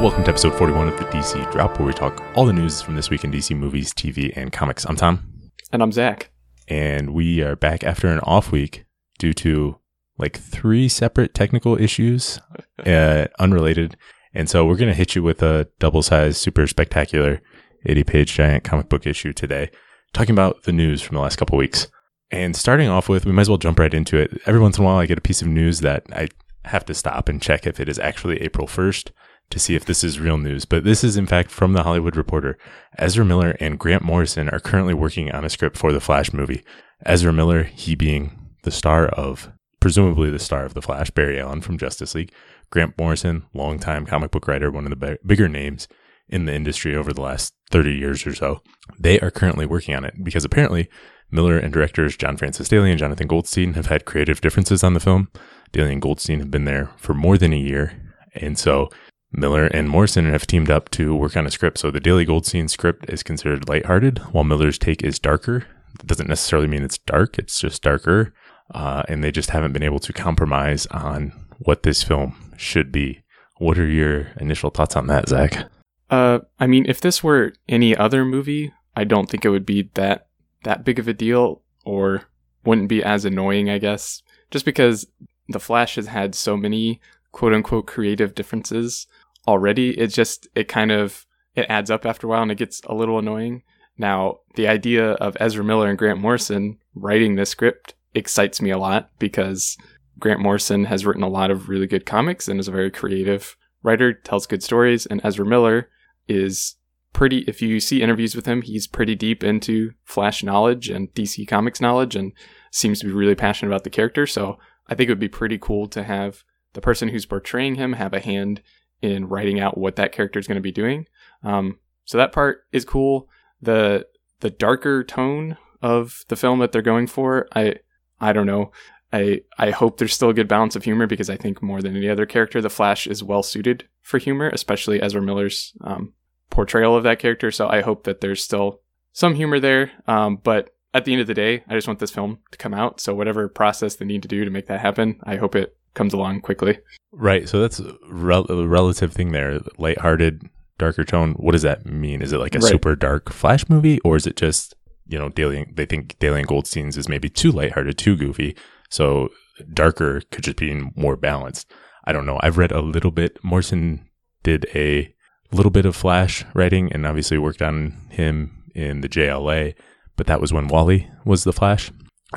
Welcome 0.00 0.24
to 0.24 0.30
episode 0.30 0.54
41 0.56 0.88
of 0.88 0.98
the 0.98 1.04
DC 1.06 1.50
Drop, 1.52 1.78
where 1.78 1.86
we 1.86 1.92
talk 1.92 2.22
all 2.34 2.44
the 2.44 2.52
news 2.52 2.82
from 2.82 2.96
this 2.96 3.08
week 3.10 3.24
in 3.24 3.32
DC 3.32 3.56
movies, 3.56 3.92
TV, 3.94 4.32
and 4.36 4.52
comics. 4.52 4.84
I'm 4.84 4.94
Tom, 4.96 5.50
And 5.72 5.82
I'm 5.82 5.90
Zach. 5.90 6.30
and 6.68 7.14
we 7.14 7.42
are 7.42 7.56
back 7.56 7.82
after 7.82 8.08
an 8.08 8.20
off 8.20 8.52
week 8.52 8.84
due 9.18 9.32
to 9.34 9.78
like 10.18 10.38
three 10.38 10.88
separate 10.88 11.32
technical 11.34 11.80
issues, 11.80 12.38
uh, 12.86 13.26
unrelated. 13.38 13.96
And 14.34 14.50
so 14.50 14.66
we're 14.66 14.76
going 14.76 14.90
to 14.90 14.94
hit 14.94 15.14
you 15.14 15.22
with 15.22 15.42
a 15.42 15.68
double 15.78 16.02
sized, 16.02 16.36
super 16.36 16.66
spectacular 16.66 17.40
80 17.86 18.04
page 18.04 18.34
giant 18.34 18.64
comic 18.64 18.88
book 18.88 19.06
issue 19.06 19.32
today, 19.32 19.70
talking 20.12 20.34
about 20.34 20.64
the 20.64 20.72
news 20.72 21.00
from 21.02 21.14
the 21.16 21.22
last 21.22 21.36
couple 21.36 21.56
weeks. 21.56 21.88
And 22.30 22.54
starting 22.54 22.88
off 22.88 23.08
with, 23.08 23.24
we 23.24 23.32
might 23.32 23.42
as 23.42 23.48
well 23.48 23.58
jump 23.58 23.78
right 23.78 23.94
into 23.94 24.18
it. 24.18 24.40
Every 24.46 24.60
once 24.60 24.76
in 24.78 24.84
a 24.84 24.86
while, 24.86 24.98
I 24.98 25.06
get 25.06 25.18
a 25.18 25.22
piece 25.22 25.40
of 25.42 25.48
news 25.48 25.80
that 25.80 26.04
I 26.12 26.28
have 26.64 26.84
to 26.86 26.94
stop 26.94 27.28
and 27.28 27.40
check 27.40 27.66
if 27.66 27.78
it 27.80 27.88
is 27.88 27.98
actually 27.98 28.42
April 28.42 28.66
1st 28.66 29.10
to 29.50 29.58
see 29.58 29.74
if 29.74 29.84
this 29.84 30.02
is 30.02 30.20
real 30.20 30.38
news. 30.38 30.64
But 30.64 30.84
this 30.84 31.04
is, 31.04 31.16
in 31.16 31.26
fact, 31.26 31.50
from 31.50 31.72
The 31.72 31.82
Hollywood 31.82 32.16
Reporter. 32.16 32.58
Ezra 32.98 33.24
Miller 33.24 33.56
and 33.60 33.78
Grant 33.78 34.02
Morrison 34.02 34.48
are 34.48 34.60
currently 34.60 34.94
working 34.94 35.30
on 35.32 35.44
a 35.44 35.50
script 35.50 35.76
for 35.76 35.92
the 35.92 36.00
Flash 36.00 36.32
movie. 36.32 36.64
Ezra 37.04 37.32
Miller, 37.32 37.64
he 37.64 37.94
being 37.94 38.38
the 38.62 38.70
star 38.70 39.06
of, 39.06 39.50
presumably 39.80 40.30
the 40.30 40.38
star 40.38 40.64
of 40.64 40.74
The 40.74 40.82
Flash, 40.82 41.10
Barry 41.10 41.40
Allen 41.40 41.60
from 41.60 41.78
Justice 41.78 42.14
League. 42.14 42.32
Grant 42.70 42.98
Morrison, 42.98 43.44
longtime 43.54 44.06
comic 44.06 44.30
book 44.32 44.48
writer, 44.48 44.70
one 44.70 44.84
of 44.84 44.90
the 44.90 44.96
bi- 44.96 45.18
bigger 45.24 45.48
names 45.48 45.86
in 46.28 46.46
the 46.46 46.54
industry 46.54 46.96
over 46.96 47.12
the 47.12 47.20
last 47.20 47.54
30 47.70 47.92
years 47.92 48.26
or 48.26 48.34
so. 48.34 48.60
They 48.98 49.20
are 49.20 49.30
currently 49.30 49.66
working 49.66 49.94
on 49.94 50.04
it 50.04 50.14
because 50.24 50.44
apparently 50.44 50.88
Miller 51.30 51.58
and 51.58 51.72
directors 51.72 52.16
John 52.16 52.36
Francis 52.36 52.68
Daly 52.68 52.90
and 52.90 52.98
Jonathan 52.98 53.26
Goldstein 53.26 53.74
have 53.74 53.86
had 53.86 54.04
creative 54.04 54.40
differences 54.40 54.82
on 54.82 54.94
the 54.94 55.00
film. 55.00 55.28
Daly 55.72 55.92
and 55.92 56.02
Goldstein 56.02 56.40
have 56.40 56.50
been 56.50 56.64
there 56.64 56.90
for 56.96 57.14
more 57.14 57.38
than 57.38 57.52
a 57.52 57.56
year. 57.56 58.14
And 58.34 58.58
so 58.58 58.90
Miller 59.32 59.66
and 59.66 59.88
Morrison 59.88 60.30
have 60.30 60.46
teamed 60.46 60.70
up 60.70 60.88
to 60.90 61.14
work 61.14 61.36
on 61.36 61.46
a 61.46 61.50
script. 61.50 61.78
So 61.78 61.90
the 61.90 62.00
Daly 62.00 62.24
Goldstein 62.24 62.68
script 62.68 63.10
is 63.10 63.22
considered 63.22 63.68
lighthearted, 63.68 64.18
while 64.32 64.44
Miller's 64.44 64.78
take 64.78 65.02
is 65.02 65.18
darker. 65.18 65.66
That 65.98 66.06
doesn't 66.06 66.28
necessarily 66.28 66.68
mean 66.68 66.82
it's 66.82 66.98
dark, 66.98 67.38
it's 67.38 67.60
just 67.60 67.82
darker. 67.82 68.32
Uh, 68.72 69.02
and 69.08 69.22
they 69.22 69.30
just 69.30 69.50
haven't 69.50 69.72
been 69.72 69.82
able 69.82 70.00
to 70.00 70.12
compromise 70.12 70.86
on 70.86 71.32
what 71.58 71.82
this 71.82 72.02
film 72.02 72.52
should 72.56 72.90
be. 72.90 73.22
What 73.58 73.78
are 73.78 73.86
your 73.86 74.28
initial 74.40 74.70
thoughts 74.70 74.96
on 74.96 75.06
that, 75.06 75.28
Zach? 75.28 75.70
Uh, 76.10 76.40
I 76.58 76.66
mean, 76.66 76.86
if 76.86 77.00
this 77.00 77.22
were 77.22 77.52
any 77.68 77.96
other 77.96 78.24
movie, 78.24 78.72
I 78.94 79.04
don't 79.04 79.28
think 79.28 79.44
it 79.44 79.50
would 79.50 79.66
be 79.66 79.90
that 79.94 80.28
that 80.64 80.84
big 80.84 80.98
of 80.98 81.06
a 81.06 81.14
deal, 81.14 81.62
or 81.84 82.24
wouldn't 82.64 82.88
be 82.88 83.02
as 83.02 83.24
annoying. 83.24 83.70
I 83.70 83.78
guess 83.78 84.22
just 84.50 84.64
because 84.64 85.06
the 85.48 85.60
Flash 85.60 85.94
has 85.96 86.08
had 86.08 86.34
so 86.34 86.56
many 86.56 87.00
quote 87.32 87.52
unquote 87.52 87.86
creative 87.86 88.34
differences 88.34 89.06
already, 89.46 89.98
it 89.98 90.08
just 90.08 90.48
it 90.54 90.68
kind 90.68 90.90
of 90.90 91.26
it 91.54 91.66
adds 91.68 91.90
up 91.90 92.04
after 92.04 92.26
a 92.26 92.30
while, 92.30 92.42
and 92.42 92.52
it 92.52 92.58
gets 92.58 92.80
a 92.86 92.94
little 92.94 93.18
annoying. 93.18 93.62
Now, 93.98 94.40
the 94.56 94.68
idea 94.68 95.12
of 95.12 95.36
Ezra 95.40 95.64
Miller 95.64 95.88
and 95.88 95.98
Grant 95.98 96.20
Morrison 96.20 96.78
writing 96.94 97.34
this 97.34 97.50
script 97.50 97.94
excites 98.14 98.60
me 98.60 98.70
a 98.70 98.78
lot 98.78 99.10
because 99.18 99.76
Grant 100.18 100.40
Morrison 100.40 100.84
has 100.84 101.06
written 101.06 101.22
a 101.22 101.28
lot 101.28 101.50
of 101.50 101.68
really 101.68 101.86
good 101.86 102.06
comics 102.06 102.48
and 102.48 102.60
is 102.60 102.68
a 102.68 102.72
very 102.72 102.90
creative 102.90 103.56
writer, 103.82 104.12
tells 104.12 104.46
good 104.46 104.62
stories, 104.62 105.06
and 105.06 105.20
Ezra 105.24 105.46
Miller 105.46 105.88
is 106.28 106.76
pretty 107.12 107.38
if 107.48 107.62
you 107.62 107.80
see 107.80 108.02
interviews 108.02 108.36
with 108.36 108.44
him, 108.44 108.60
he's 108.60 108.86
pretty 108.86 109.14
deep 109.14 109.42
into 109.42 109.92
Flash 110.04 110.42
knowledge 110.42 110.90
and 110.90 111.12
DC 111.14 111.48
Comics 111.48 111.80
knowledge 111.80 112.14
and 112.14 112.32
seems 112.70 113.00
to 113.00 113.06
be 113.06 113.12
really 113.12 113.34
passionate 113.34 113.70
about 113.70 113.84
the 113.84 113.90
character. 113.90 114.26
So 114.26 114.58
I 114.86 114.94
think 114.94 115.08
it 115.08 115.12
would 115.12 115.18
be 115.18 115.28
pretty 115.28 115.56
cool 115.56 115.88
to 115.88 116.02
have 116.02 116.44
the 116.74 116.82
person 116.82 117.08
who's 117.08 117.24
portraying 117.24 117.76
him 117.76 117.94
have 117.94 118.12
a 118.12 118.20
hand 118.20 118.60
in 119.02 119.28
writing 119.28 119.60
out 119.60 119.78
what 119.78 119.96
that 119.96 120.12
character 120.12 120.38
is 120.38 120.46
going 120.46 120.56
to 120.56 120.62
be 120.62 120.72
doing. 120.72 121.06
Um, 121.42 121.78
so 122.04 122.18
that 122.18 122.32
part 122.32 122.64
is 122.72 122.84
cool. 122.84 123.28
The 123.60 124.06
the 124.40 124.50
darker 124.50 125.02
tone 125.02 125.56
of 125.82 126.24
the 126.28 126.36
film 126.36 126.58
that 126.60 126.72
they're 126.72 126.82
going 126.82 127.06
for, 127.06 127.48
I 127.54 127.76
I 128.20 128.32
don't 128.32 128.46
know. 128.46 128.72
I 129.12 129.42
I 129.58 129.70
hope 129.70 129.98
there's 129.98 130.14
still 130.14 130.30
a 130.30 130.34
good 130.34 130.48
balance 130.48 130.76
of 130.76 130.84
humor 130.84 131.06
because 131.06 131.30
I 131.30 131.36
think 131.36 131.62
more 131.62 131.82
than 131.82 131.96
any 131.96 132.08
other 132.08 132.26
character, 132.26 132.60
the 132.60 132.70
Flash 132.70 133.06
is 133.06 133.22
well 133.22 133.42
suited 133.42 133.88
for 134.02 134.18
humor, 134.18 134.48
especially 134.48 135.02
Ezra 135.02 135.22
Miller's 135.22 135.74
um, 135.82 136.12
portrayal 136.50 136.96
of 136.96 137.04
that 137.04 137.18
character. 137.18 137.50
So 137.50 137.68
I 137.68 137.82
hope 137.82 138.04
that 138.04 138.20
there's 138.20 138.42
still 138.42 138.80
some 139.12 139.34
humor 139.34 139.60
there. 139.60 139.92
Um, 140.06 140.36
but 140.42 140.70
at 140.92 141.04
the 141.04 141.12
end 141.12 141.20
of 141.20 141.26
the 141.26 141.34
day, 141.34 141.62
I 141.68 141.74
just 141.74 141.86
want 141.86 141.98
this 141.98 142.10
film 142.10 142.38
to 142.50 142.58
come 142.58 142.74
out. 142.74 143.00
So 143.00 143.14
whatever 143.14 143.48
process 143.48 143.96
they 143.96 144.04
need 144.04 144.22
to 144.22 144.28
do 144.28 144.44
to 144.44 144.50
make 144.50 144.66
that 144.66 144.80
happen, 144.80 145.20
I 145.24 145.36
hope 145.36 145.54
it 145.54 145.76
comes 145.96 146.14
along 146.14 146.42
quickly. 146.42 146.78
Right. 147.10 147.48
So 147.48 147.60
that's 147.60 147.80
a, 147.80 147.94
rel- 148.08 148.46
a 148.48 148.66
relative 148.68 149.12
thing 149.12 149.32
there. 149.32 149.58
Lighthearted, 149.78 150.48
darker 150.78 151.02
tone. 151.02 151.32
What 151.32 151.52
does 151.52 151.62
that 151.62 151.84
mean? 151.86 152.22
Is 152.22 152.32
it 152.32 152.38
like 152.38 152.54
a 152.54 152.58
Right. 152.60 152.70
super 152.70 152.94
dark 152.94 153.32
Flash 153.32 153.68
movie, 153.68 153.98
or 154.00 154.14
is 154.16 154.26
it 154.26 154.36
just 154.36 154.74
you 155.08 155.18
know 155.18 155.28
Daly? 155.30 155.66
They 155.74 155.86
think 155.86 156.16
Daly 156.20 156.38
and 156.40 156.48
Goldstein's 156.48 156.96
is 156.96 157.08
maybe 157.08 157.28
too 157.28 157.50
lighthearted, 157.50 157.98
too 157.98 158.16
goofy. 158.16 158.56
So 158.90 159.30
darker 159.72 160.20
could 160.30 160.44
just 160.44 160.58
be 160.58 160.72
more 160.94 161.16
balanced. 161.16 161.72
I 162.04 162.12
don't 162.12 162.26
know. 162.26 162.38
I've 162.42 162.58
read 162.58 162.70
a 162.72 162.80
little 162.80 163.10
bit. 163.10 163.38
Morrison 163.42 164.06
did 164.44 164.66
a 164.74 165.12
little 165.50 165.70
bit 165.72 165.86
of 165.86 165.96
Flash 165.96 166.44
writing, 166.54 166.92
and 166.92 167.06
obviously 167.06 167.38
worked 167.38 167.62
on 167.62 168.06
him 168.10 168.64
in 168.74 169.00
the 169.00 169.08
JLA. 169.08 169.74
But 170.16 170.26
that 170.28 170.40
was 170.40 170.52
when 170.52 170.68
Wally 170.68 171.10
was 171.24 171.44
the 171.44 171.52
Flash. 171.52 171.90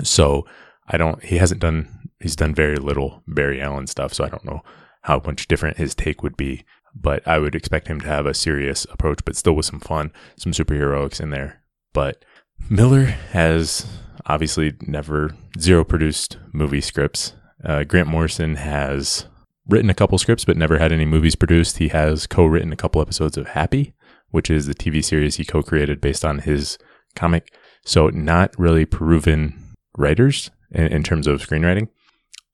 So 0.03 0.45
I 0.87 0.97
don't. 0.97 1.21
He 1.23 1.37
hasn't 1.37 1.59
done. 1.61 1.98
He's 2.19 2.35
done 2.35 2.53
very 2.53 2.75
little 2.75 3.23
Barry 3.27 3.61
Allen 3.61 3.87
stuff. 3.87 4.13
So 4.13 4.23
I 4.23 4.29
don't 4.29 4.45
know 4.45 4.61
how 5.03 5.21
much 5.25 5.47
different 5.47 5.77
his 5.77 5.95
take 5.95 6.23
would 6.23 6.37
be. 6.37 6.65
But 6.95 7.27
I 7.27 7.37
would 7.37 7.55
expect 7.55 7.87
him 7.87 8.01
to 8.01 8.07
have 8.07 8.25
a 8.25 8.33
serious 8.33 8.85
approach, 8.85 9.23
but 9.23 9.35
still 9.35 9.53
with 9.53 9.65
some 9.65 9.79
fun, 9.79 10.11
some 10.37 10.51
superheroics 10.51 11.21
in 11.21 11.29
there. 11.29 11.61
But 11.93 12.25
Miller 12.69 13.05
has 13.05 13.85
obviously 14.25 14.73
never 14.81 15.35
zero 15.59 15.83
produced 15.83 16.37
movie 16.51 16.81
scripts. 16.81 17.33
Uh, 17.63 17.83
Grant 17.83 18.07
Morrison 18.07 18.55
has 18.55 19.27
written 19.67 19.89
a 19.89 19.95
couple 19.95 20.17
scripts, 20.17 20.45
but 20.45 20.57
never 20.57 20.79
had 20.79 20.91
any 20.91 21.05
movies 21.05 21.35
produced. 21.35 21.77
He 21.77 21.89
has 21.89 22.27
co-written 22.27 22.73
a 22.73 22.77
couple 22.77 23.01
episodes 23.01 23.37
of 23.37 23.49
Happy, 23.49 23.93
which 24.29 24.49
is 24.49 24.65
the 24.65 24.75
TV 24.75 25.03
series 25.03 25.35
he 25.35 25.45
co-created 25.45 26.01
based 26.01 26.25
on 26.25 26.39
his 26.39 26.77
comic. 27.15 27.53
So 27.85 28.07
not 28.09 28.57
really 28.57 28.85
proven 28.85 29.75
writers 29.97 30.51
in, 30.71 30.87
in 30.87 31.03
terms 31.03 31.27
of 31.27 31.41
screenwriting. 31.41 31.89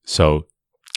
So 0.05 0.45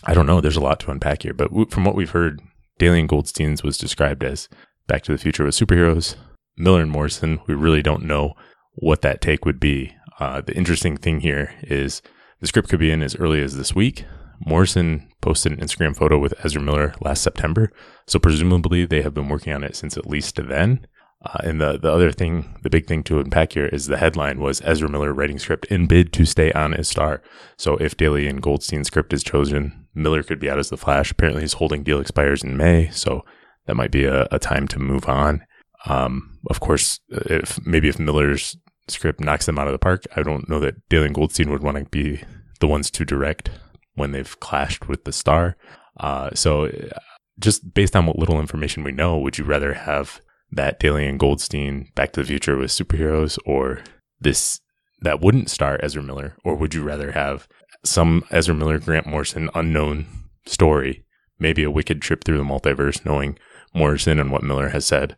I 0.04 0.14
don't 0.14 0.26
know. 0.26 0.40
There's 0.40 0.56
a 0.56 0.60
lot 0.60 0.80
to 0.80 0.90
unpack 0.90 1.22
here, 1.22 1.34
but 1.34 1.50
from 1.70 1.84
what 1.84 1.94
we've 1.94 2.10
heard, 2.10 2.40
Daly 2.78 3.00
and 3.00 3.08
Goldstein's 3.08 3.62
was 3.62 3.76
described 3.76 4.22
as 4.22 4.48
Back 4.86 5.02
to 5.04 5.12
the 5.12 5.18
Future 5.18 5.44
with 5.44 5.54
superheroes. 5.56 6.14
Miller 6.56 6.80
and 6.80 6.90
Morrison, 6.90 7.40
we 7.46 7.54
really 7.54 7.82
don't 7.82 8.04
know 8.04 8.34
what 8.74 9.02
that 9.02 9.20
take 9.20 9.44
would 9.44 9.60
be. 9.60 9.94
Uh, 10.20 10.40
the 10.40 10.56
interesting 10.56 10.96
thing 10.96 11.20
here 11.20 11.54
is 11.62 12.02
the 12.40 12.46
script 12.46 12.68
could 12.68 12.80
be 12.80 12.90
in 12.90 13.02
as 13.02 13.16
early 13.16 13.42
as 13.42 13.56
this 13.56 13.74
week. 13.74 14.04
Morrison 14.44 15.08
posted 15.20 15.52
an 15.52 15.58
Instagram 15.58 15.96
photo 15.96 16.18
with 16.18 16.34
Ezra 16.44 16.62
Miller 16.62 16.94
last 17.00 17.22
September, 17.22 17.72
so 18.06 18.18
presumably 18.18 18.84
they 18.84 19.02
have 19.02 19.14
been 19.14 19.28
working 19.28 19.52
on 19.52 19.64
it 19.64 19.74
since 19.74 19.96
at 19.96 20.06
least 20.06 20.36
then. 20.36 20.86
Uh, 21.24 21.38
and 21.42 21.60
the 21.60 21.78
the 21.78 21.90
other 21.90 22.12
thing, 22.12 22.56
the 22.62 22.70
big 22.70 22.86
thing 22.86 23.02
to 23.02 23.18
unpack 23.18 23.52
here 23.52 23.66
is 23.66 23.86
the 23.86 23.96
headline 23.96 24.40
was 24.40 24.62
Ezra 24.64 24.88
Miller 24.88 25.12
writing 25.12 25.38
script 25.38 25.66
in 25.66 25.86
bid 25.86 26.12
to 26.12 26.24
stay 26.24 26.52
on 26.52 26.72
as 26.74 26.88
star. 26.88 27.22
So 27.56 27.76
if 27.78 27.96
Daly 27.96 28.28
and 28.28 28.40
Goldstein's 28.40 28.86
script 28.86 29.12
is 29.12 29.24
chosen, 29.24 29.86
Miller 29.94 30.22
could 30.22 30.38
be 30.38 30.48
out 30.48 30.60
as 30.60 30.70
the 30.70 30.76
Flash. 30.76 31.10
Apparently, 31.10 31.42
his 31.42 31.54
holding 31.54 31.82
deal 31.82 32.00
expires 32.00 32.44
in 32.44 32.56
May, 32.56 32.88
so 32.90 33.24
that 33.66 33.74
might 33.74 33.90
be 33.90 34.04
a, 34.04 34.28
a 34.30 34.38
time 34.38 34.68
to 34.68 34.78
move 34.78 35.08
on. 35.08 35.44
Um, 35.86 36.38
of 36.48 36.60
course, 36.60 37.00
if 37.08 37.64
maybe 37.66 37.88
if 37.88 37.98
Miller's 37.98 38.56
script 38.86 39.20
knocks 39.20 39.46
them 39.46 39.58
out 39.58 39.66
of 39.66 39.72
the 39.72 39.78
park, 39.78 40.04
I 40.14 40.22
don't 40.22 40.48
know 40.48 40.60
that 40.60 40.88
Daly 40.88 41.06
and 41.06 41.14
Goldstein 41.14 41.50
would 41.50 41.62
want 41.62 41.76
to 41.78 41.84
be 41.84 42.22
the 42.60 42.68
ones 42.68 42.90
to 42.92 43.04
direct 43.04 43.50
when 43.94 44.12
they've 44.12 44.38
clashed 44.40 44.88
with 44.88 45.04
the 45.04 45.12
star. 45.12 45.56
Uh, 45.98 46.30
so, 46.34 46.70
just 47.40 47.74
based 47.74 47.96
on 47.96 48.06
what 48.06 48.18
little 48.18 48.38
information 48.38 48.84
we 48.84 48.92
know, 48.92 49.18
would 49.18 49.36
you 49.36 49.44
rather 49.44 49.74
have 49.74 50.20
that 50.50 50.80
Daly 50.80 51.06
and 51.06 51.18
Goldstein 51.18 51.90
Back 51.94 52.12
to 52.12 52.20
the 52.20 52.26
Future 52.26 52.56
with 52.56 52.70
superheroes, 52.70 53.38
or 53.44 53.80
this 54.20 54.60
that 55.00 55.20
wouldn't 55.20 55.50
star 55.50 55.78
Ezra 55.82 56.02
Miller, 56.02 56.36
or 56.44 56.56
would 56.56 56.74
you 56.74 56.82
rather 56.82 57.12
have 57.12 57.46
some 57.84 58.24
Ezra 58.30 58.54
Miller, 58.54 58.78
Grant 58.78 59.06
Morrison 59.06 59.48
unknown 59.54 60.06
story, 60.46 61.04
maybe 61.38 61.62
a 61.62 61.70
wicked 61.70 62.02
trip 62.02 62.24
through 62.24 62.38
the 62.38 62.44
multiverse, 62.44 63.04
knowing 63.04 63.38
Morrison 63.74 64.18
and 64.18 64.32
what 64.32 64.42
Miller 64.42 64.70
has 64.70 64.84
said, 64.84 65.16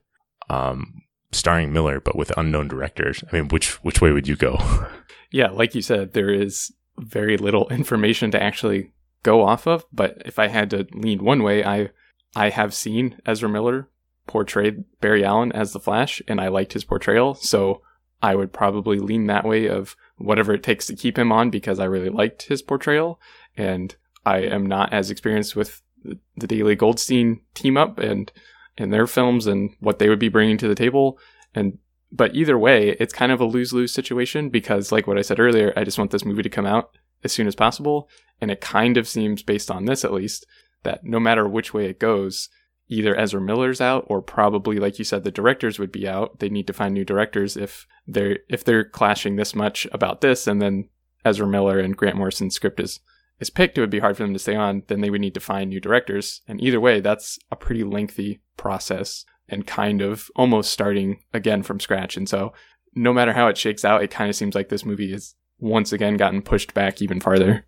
um, 0.50 1.02
starring 1.32 1.72
Miller 1.72 2.00
but 2.00 2.16
with 2.16 2.36
unknown 2.36 2.68
directors? 2.68 3.24
I 3.30 3.36
mean, 3.36 3.48
which 3.48 3.82
which 3.84 4.00
way 4.00 4.12
would 4.12 4.28
you 4.28 4.36
go? 4.36 4.58
Yeah, 5.32 5.50
like 5.50 5.76
you 5.76 5.82
said, 5.82 6.12
there 6.12 6.32
is 6.32 6.72
very 6.98 7.36
little 7.36 7.68
information 7.68 8.30
to 8.32 8.42
actually 8.42 8.92
go 9.22 9.42
off 9.42 9.66
of. 9.66 9.84
But 9.92 10.22
if 10.24 10.38
I 10.38 10.48
had 10.48 10.70
to 10.70 10.86
lean 10.92 11.22
one 11.22 11.42
way, 11.42 11.64
I 11.64 11.90
I 12.34 12.50
have 12.50 12.74
seen 12.74 13.20
Ezra 13.26 13.48
Miller 13.48 13.88
portrayed 14.30 14.84
Barry 15.00 15.24
Allen 15.24 15.50
as 15.50 15.72
the 15.72 15.80
Flash, 15.80 16.22
and 16.28 16.40
I 16.40 16.46
liked 16.46 16.72
his 16.72 16.84
portrayal. 16.84 17.34
So 17.34 17.82
I 18.22 18.36
would 18.36 18.52
probably 18.52 19.00
lean 19.00 19.26
that 19.26 19.44
way 19.44 19.66
of 19.66 19.96
whatever 20.18 20.54
it 20.54 20.62
takes 20.62 20.86
to 20.86 20.94
keep 20.94 21.18
him 21.18 21.32
on 21.32 21.50
because 21.50 21.80
I 21.80 21.86
really 21.86 22.10
liked 22.10 22.42
his 22.42 22.62
portrayal, 22.62 23.20
and 23.56 23.96
I 24.24 24.38
am 24.42 24.66
not 24.66 24.92
as 24.92 25.10
experienced 25.10 25.56
with 25.56 25.82
the, 26.04 26.46
Daly 26.46 26.76
Goldstein 26.76 27.40
team 27.54 27.76
up, 27.76 27.98
and 27.98 28.30
in 28.78 28.90
their 28.90 29.08
films 29.08 29.48
and 29.48 29.74
what 29.80 29.98
they 29.98 30.08
would 30.08 30.20
be 30.20 30.28
bringing 30.28 30.58
to 30.58 30.68
the 30.68 30.76
table. 30.76 31.18
And 31.52 31.78
but 32.12 32.34
either 32.36 32.56
way, 32.56 32.96
it's 33.00 33.12
kind 33.12 33.32
of 33.32 33.40
a 33.40 33.44
lose 33.44 33.72
lose 33.72 33.92
situation 33.92 34.48
because, 34.48 34.92
like 34.92 35.08
what 35.08 35.18
I 35.18 35.22
said 35.22 35.40
earlier, 35.40 35.72
I 35.76 35.82
just 35.82 35.98
want 35.98 36.12
this 36.12 36.24
movie 36.24 36.44
to 36.44 36.48
come 36.48 36.66
out 36.66 36.96
as 37.24 37.32
soon 37.32 37.48
as 37.48 37.56
possible. 37.56 38.08
And 38.40 38.48
it 38.50 38.60
kind 38.60 38.96
of 38.96 39.08
seems, 39.08 39.42
based 39.42 39.72
on 39.72 39.86
this 39.86 40.04
at 40.04 40.12
least, 40.12 40.46
that 40.84 41.04
no 41.04 41.18
matter 41.18 41.48
which 41.48 41.74
way 41.74 41.86
it 41.86 41.98
goes, 41.98 42.48
either 42.90 43.16
Ezra 43.16 43.40
Miller's 43.40 43.80
out 43.80 44.04
or 44.08 44.20
probably, 44.20 44.78
like 44.78 44.98
you 44.98 45.04
said, 45.04 45.24
the 45.24 45.30
directors 45.30 45.78
would 45.78 45.92
be 45.92 46.06
out. 46.06 46.40
They 46.40 46.50
need 46.50 46.66
to 46.66 46.72
find 46.72 46.92
new 46.92 47.04
directors 47.04 47.56
if 47.56 47.86
they're 48.06 48.40
if 48.48 48.64
they're 48.64 48.84
clashing 48.84 49.36
this 49.36 49.54
much 49.54 49.86
about 49.92 50.20
this, 50.20 50.46
and 50.46 50.60
then 50.60 50.88
Ezra 51.24 51.46
Miller 51.46 51.78
and 51.78 51.96
Grant 51.96 52.16
Morrison's 52.16 52.54
script 52.54 52.80
is 52.80 53.00
is 53.38 53.48
picked, 53.48 53.78
it 53.78 53.80
would 53.80 53.90
be 53.90 54.00
hard 54.00 54.16
for 54.16 54.24
them 54.24 54.34
to 54.34 54.38
stay 54.38 54.56
on. 54.56 54.82
Then 54.88 55.00
they 55.00 55.08
would 55.08 55.20
need 55.20 55.34
to 55.34 55.40
find 55.40 55.70
new 55.70 55.80
directors, 55.80 56.42
and 56.46 56.60
either 56.60 56.80
way, 56.80 57.00
that's 57.00 57.38
a 57.50 57.56
pretty 57.56 57.84
lengthy 57.84 58.42
process 58.56 59.24
and 59.48 59.66
kind 59.66 60.02
of 60.02 60.30
almost 60.36 60.72
starting 60.72 61.22
again 61.32 61.62
from 61.62 61.80
scratch. 61.80 62.16
And 62.16 62.28
so, 62.28 62.52
no 62.94 63.12
matter 63.12 63.32
how 63.32 63.48
it 63.48 63.56
shakes 63.56 63.84
out, 63.84 64.02
it 64.02 64.10
kind 64.10 64.28
of 64.28 64.36
seems 64.36 64.54
like 64.54 64.68
this 64.68 64.84
movie 64.84 65.12
has 65.12 65.34
once 65.58 65.92
again 65.92 66.16
gotten 66.16 66.42
pushed 66.42 66.74
back 66.74 67.00
even 67.00 67.20
farther. 67.20 67.66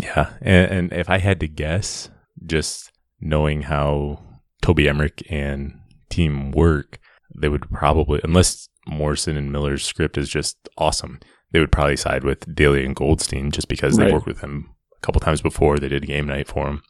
Yeah, 0.00 0.34
and, 0.40 0.70
and 0.70 0.92
if 0.92 1.10
I 1.10 1.18
had 1.18 1.40
to 1.40 1.48
guess, 1.48 2.10
just 2.46 2.92
knowing 3.20 3.62
how 3.62 4.22
Toby 4.62 4.88
Emmerich 4.88 5.22
and 5.30 5.78
team 6.08 6.50
work, 6.50 6.98
they 7.34 7.48
would 7.48 7.70
probably, 7.70 8.20
unless 8.24 8.68
Morrison 8.86 9.36
and 9.36 9.52
Miller's 9.52 9.84
script 9.84 10.18
is 10.18 10.28
just 10.28 10.56
awesome, 10.78 11.20
they 11.52 11.60
would 11.60 11.72
probably 11.72 11.96
side 11.96 12.24
with 12.24 12.54
Daly 12.54 12.84
and 12.84 12.94
Goldstein 12.96 13.50
just 13.50 13.68
because 13.68 13.98
Right. 13.98 14.06
they 14.06 14.12
worked 14.12 14.26
with 14.26 14.40
him 14.40 14.70
a 14.96 15.00
couple 15.04 15.20
times 15.20 15.42
before. 15.42 15.78
They 15.78 15.88
did 15.88 16.04
a 16.04 16.06
game 16.06 16.26
night 16.26 16.48
for 16.48 16.66
him 16.68 16.82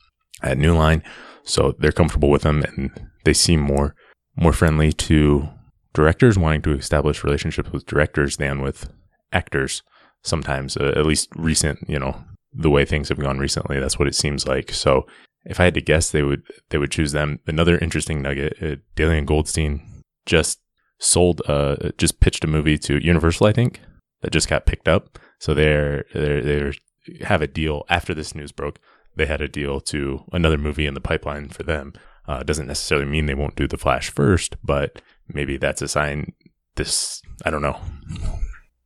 at 0.43 0.59
New 0.59 0.75
Line, 0.75 1.03
so 1.43 1.75
they're 1.79 1.93
comfortable 1.93 2.31
with 2.31 2.45
him 2.45 2.63
and 2.63 2.91
they 3.25 3.33
seem 3.35 3.61
more 3.61 3.95
more 4.37 4.53
friendly 4.53 4.93
to 4.93 5.49
directors 5.93 6.39
wanting 6.39 6.63
to 6.63 6.73
establish 6.73 7.25
relationships 7.25 7.71
with 7.73 7.85
directors 7.85 8.37
than 8.37 8.63
with 8.63 8.91
actors. 9.33 9.83
Sometimes, 10.23 10.77
uh, 10.77 10.93
at 10.97 11.05
least 11.05 11.29
recent, 11.35 11.79
you 11.89 11.99
know, 11.99 12.23
the 12.53 12.71
way 12.71 12.85
things 12.85 13.09
have 13.09 13.19
gone 13.19 13.39
recently, 13.39 13.81
that's 13.81 13.99
what 13.99 14.09
it 14.09 14.15
seems 14.15 14.47
like. 14.47 14.71
So, 14.73 15.07
if 15.45 15.59
I 15.61 15.65
had 15.65 15.75
to 15.75 15.81
guess, 15.81 16.11
they 16.11 16.23
would 16.23 16.43
they 16.71 16.79
would 16.79 16.91
choose 16.91 17.13
them. 17.13 17.41
Another 17.47 17.79
interesting 17.79 18.23
nugget: 18.23 18.57
uh, 18.63 19.21
Goldstein 19.23 20.03
just 20.27 20.61
sold, 20.99 21.43
uh, 21.47 21.77
just 21.99 22.21
pitched 22.21 22.45
a 22.45 22.49
movie 22.49 22.79
to 22.79 23.05
Universal, 23.05 23.47
I 23.47 23.53
think, 23.53 23.81
that 24.21 24.33
just 24.33 24.49
got 24.49 24.67
picked 24.67 24.89
up. 24.89 25.19
So 25.39 25.55
they're 25.55 26.05
they're 26.13 26.43
they 26.43 27.25
have 27.25 27.43
a 27.43 27.47
deal 27.47 27.85
after 27.89 28.15
this 28.15 28.35
news 28.35 28.53
broke. 28.53 28.79
They 29.17 29.27
had 29.27 29.41
a 29.41 29.49
deal 29.49 29.81
to 29.81 30.25
another 30.33 30.59
movie 30.59 30.87
in 30.87 30.95
the 30.95 31.01
pipeline 31.01 31.49
for 31.49 31.63
them. 31.63 31.95
Uh, 32.29 32.43
doesn't 32.43 32.69
necessarily 32.69 33.07
mean 33.07 33.27
they 33.27 33.35
won't 33.35 33.57
do 33.57 33.67
the 33.67 33.79
Flash 33.79 34.11
first, 34.11 34.57
but 34.63 35.03
maybe 35.29 35.57
that's 35.57 35.83
a 35.83 35.89
sign. 35.89 36.33
This 36.77 37.23
I 37.45 37.51
don't 37.51 37.63
know. 37.63 37.81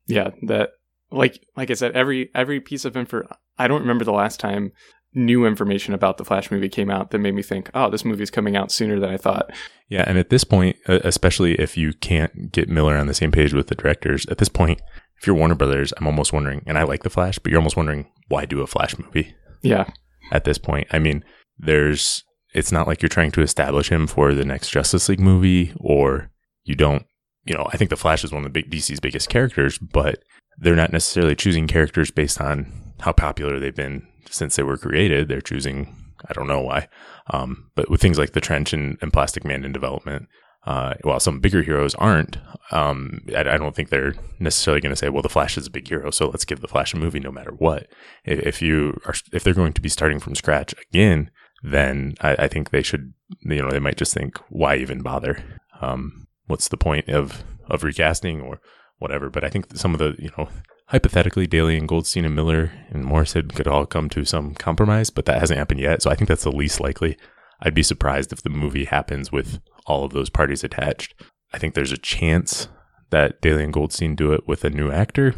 Yeah, 0.06 0.30
that 0.42 0.70
like 1.10 1.44
like 1.56 1.70
I 1.70 1.74
said, 1.74 1.92
every 1.92 2.30
every 2.34 2.60
piece 2.60 2.84
of 2.84 2.96
info 2.96 3.22
I 3.58 3.68
don't 3.68 3.82
remember 3.82 4.04
the 4.04 4.12
last 4.12 4.40
time 4.40 4.72
new 5.14 5.46
information 5.46 5.94
about 5.94 6.16
the 6.18 6.24
Flash 6.24 6.50
movie 6.50 6.68
came 6.68 6.90
out 6.90 7.10
that 7.10 7.18
made 7.18 7.34
me 7.34 7.42
think, 7.42 7.70
oh, 7.74 7.88
this 7.88 8.04
movie's 8.04 8.30
coming 8.30 8.56
out 8.56 8.72
sooner 8.72 8.98
than 8.98 9.10
I 9.10 9.16
thought. 9.16 9.50
Yeah, 9.88 10.04
and 10.06 10.18
at 10.18 10.30
this 10.30 10.44
point, 10.44 10.76
especially 10.86 11.54
if 11.54 11.76
you 11.76 11.92
can't 11.92 12.50
get 12.50 12.68
Miller 12.68 12.96
on 12.96 13.06
the 13.06 13.14
same 13.14 13.30
page 13.30 13.52
with 13.52 13.68
the 13.68 13.74
directors, 13.74 14.26
at 14.26 14.38
this 14.38 14.48
point, 14.48 14.80
if 15.20 15.26
you're 15.26 15.36
Warner 15.36 15.54
Brothers, 15.54 15.92
I'm 15.96 16.06
almost 16.06 16.32
wondering, 16.32 16.62
and 16.66 16.76
I 16.76 16.82
like 16.82 17.02
the 17.02 17.10
Flash, 17.10 17.38
but 17.38 17.50
you're 17.50 17.60
almost 17.60 17.76
wondering 17.76 18.10
why 18.28 18.44
do 18.44 18.60
a 18.60 18.66
Flash 18.66 18.98
movie 18.98 19.34
Yeah, 19.62 19.88
at 20.32 20.44
this 20.44 20.58
point? 20.58 20.88
I 20.90 20.98
mean, 20.98 21.24
there's, 21.58 22.24
it's 22.52 22.72
not 22.72 22.86
like 22.86 23.02
you're 23.02 23.08
trying 23.08 23.30
to 23.32 23.42
establish 23.42 23.90
him 23.90 24.06
for 24.06 24.34
the 24.34 24.44
next 24.44 24.70
Justice 24.70 25.08
League 25.08 25.20
movie, 25.20 25.72
or 25.76 26.30
you 26.64 26.74
don't, 26.74 27.06
you 27.44 27.54
know, 27.54 27.68
I 27.72 27.76
think 27.76 27.90
the 27.90 27.96
Flash 27.96 28.24
is 28.24 28.32
one 28.32 28.44
of 28.44 28.52
the 28.52 28.60
big 28.62 28.70
DC's 28.70 29.00
biggest 29.00 29.28
characters, 29.28 29.78
but 29.78 30.22
they're 30.58 30.74
not 30.74 30.92
necessarily 30.92 31.34
choosing 31.34 31.66
characters 31.66 32.10
based 32.10 32.40
on 32.40 32.72
how 33.00 33.12
popular 33.12 33.60
they've 33.60 33.74
been 33.74 34.06
since 34.30 34.56
they 34.56 34.62
were 34.62 34.76
created. 34.76 35.28
They're 35.28 35.40
choosing, 35.40 35.94
I 36.28 36.32
don't 36.32 36.48
know 36.48 36.60
why, 36.60 36.88
um, 37.30 37.70
but 37.74 37.90
with 37.90 38.00
things 38.00 38.18
like 38.18 38.32
the 38.32 38.40
Trench 38.40 38.72
and, 38.72 38.98
and 39.00 39.12
Plastic 39.12 39.44
Man 39.44 39.64
in 39.64 39.72
development, 39.72 40.28
uh, 40.66 40.94
while 41.02 41.20
some 41.20 41.40
bigger 41.40 41.62
heroes 41.62 41.94
aren't, 41.96 42.38
um, 42.70 43.20
I, 43.36 43.40
I 43.40 43.56
don't 43.58 43.74
think 43.74 43.90
they're 43.90 44.14
necessarily 44.38 44.80
going 44.80 44.92
to 44.92 44.96
say, 44.96 45.10
"Well, 45.10 45.22
the 45.22 45.28
Flash 45.28 45.58
is 45.58 45.66
a 45.66 45.70
big 45.70 45.88
hero, 45.88 46.10
so 46.10 46.28
let's 46.28 46.46
give 46.46 46.60
the 46.60 46.68
Flash 46.68 46.94
a 46.94 46.98
movie, 46.98 47.20
no 47.20 47.30
matter 47.30 47.52
what." 47.52 47.86
If, 48.24 48.62
you 48.62 48.98
are, 49.04 49.14
if 49.32 49.44
they're 49.44 49.52
going 49.52 49.74
to 49.74 49.82
be 49.82 49.90
starting 49.90 50.20
from 50.20 50.34
scratch 50.34 50.74
again, 50.88 51.30
then 51.62 52.14
I, 52.20 52.36
I 52.36 52.48
think 52.48 52.70
they 52.70 52.82
should, 52.82 53.12
you 53.42 53.60
know, 53.60 53.70
they 53.70 53.78
might 53.78 53.98
just 53.98 54.14
think, 54.14 54.38
"Why 54.48 54.76
even 54.76 55.02
bother? 55.02 55.44
Um, 55.82 56.28
what's 56.46 56.68
the 56.68 56.78
point 56.78 57.08
of 57.08 57.44
of 57.68 57.84
recasting 57.84 58.40
or 58.40 58.60
whatever?" 58.98 59.28
But 59.28 59.44
I 59.44 59.50
think 59.50 59.76
some 59.76 59.92
of 59.92 59.98
the, 59.98 60.14
you 60.18 60.30
know, 60.38 60.48
hypothetically, 60.86 61.46
Daly 61.46 61.76
and 61.76 61.88
Goldstein 61.88 62.24
and 62.24 62.34
Miller 62.34 62.72
and 62.90 63.04
Morrison 63.04 63.48
could 63.48 63.68
all 63.68 63.86
come 63.86 64.08
to 64.10 64.24
some 64.24 64.54
compromise, 64.54 65.10
but 65.10 65.24
that 65.26 65.40
hasn't 65.40 65.58
happened 65.58 65.80
yet. 65.80 66.02
So 66.02 66.10
I 66.10 66.14
think 66.14 66.28
that's 66.28 66.44
the 66.44 66.52
least 66.52 66.80
likely. 66.80 67.16
I'd 67.60 67.74
be 67.74 67.82
surprised 67.82 68.32
if 68.32 68.42
the 68.42 68.50
movie 68.50 68.84
happens 68.84 69.32
with 69.32 69.60
all 69.86 70.04
of 70.04 70.12
those 70.12 70.30
parties 70.30 70.64
attached. 70.64 71.14
I 71.52 71.58
think 71.58 71.74
there's 71.74 71.92
a 71.92 71.98
chance 71.98 72.68
that 73.10 73.40
Daly 73.40 73.64
and 73.64 73.72
Goldstein 73.72 74.14
do 74.16 74.32
it 74.32 74.46
with 74.46 74.64
a 74.64 74.70
new 74.70 74.90
actor. 74.90 75.34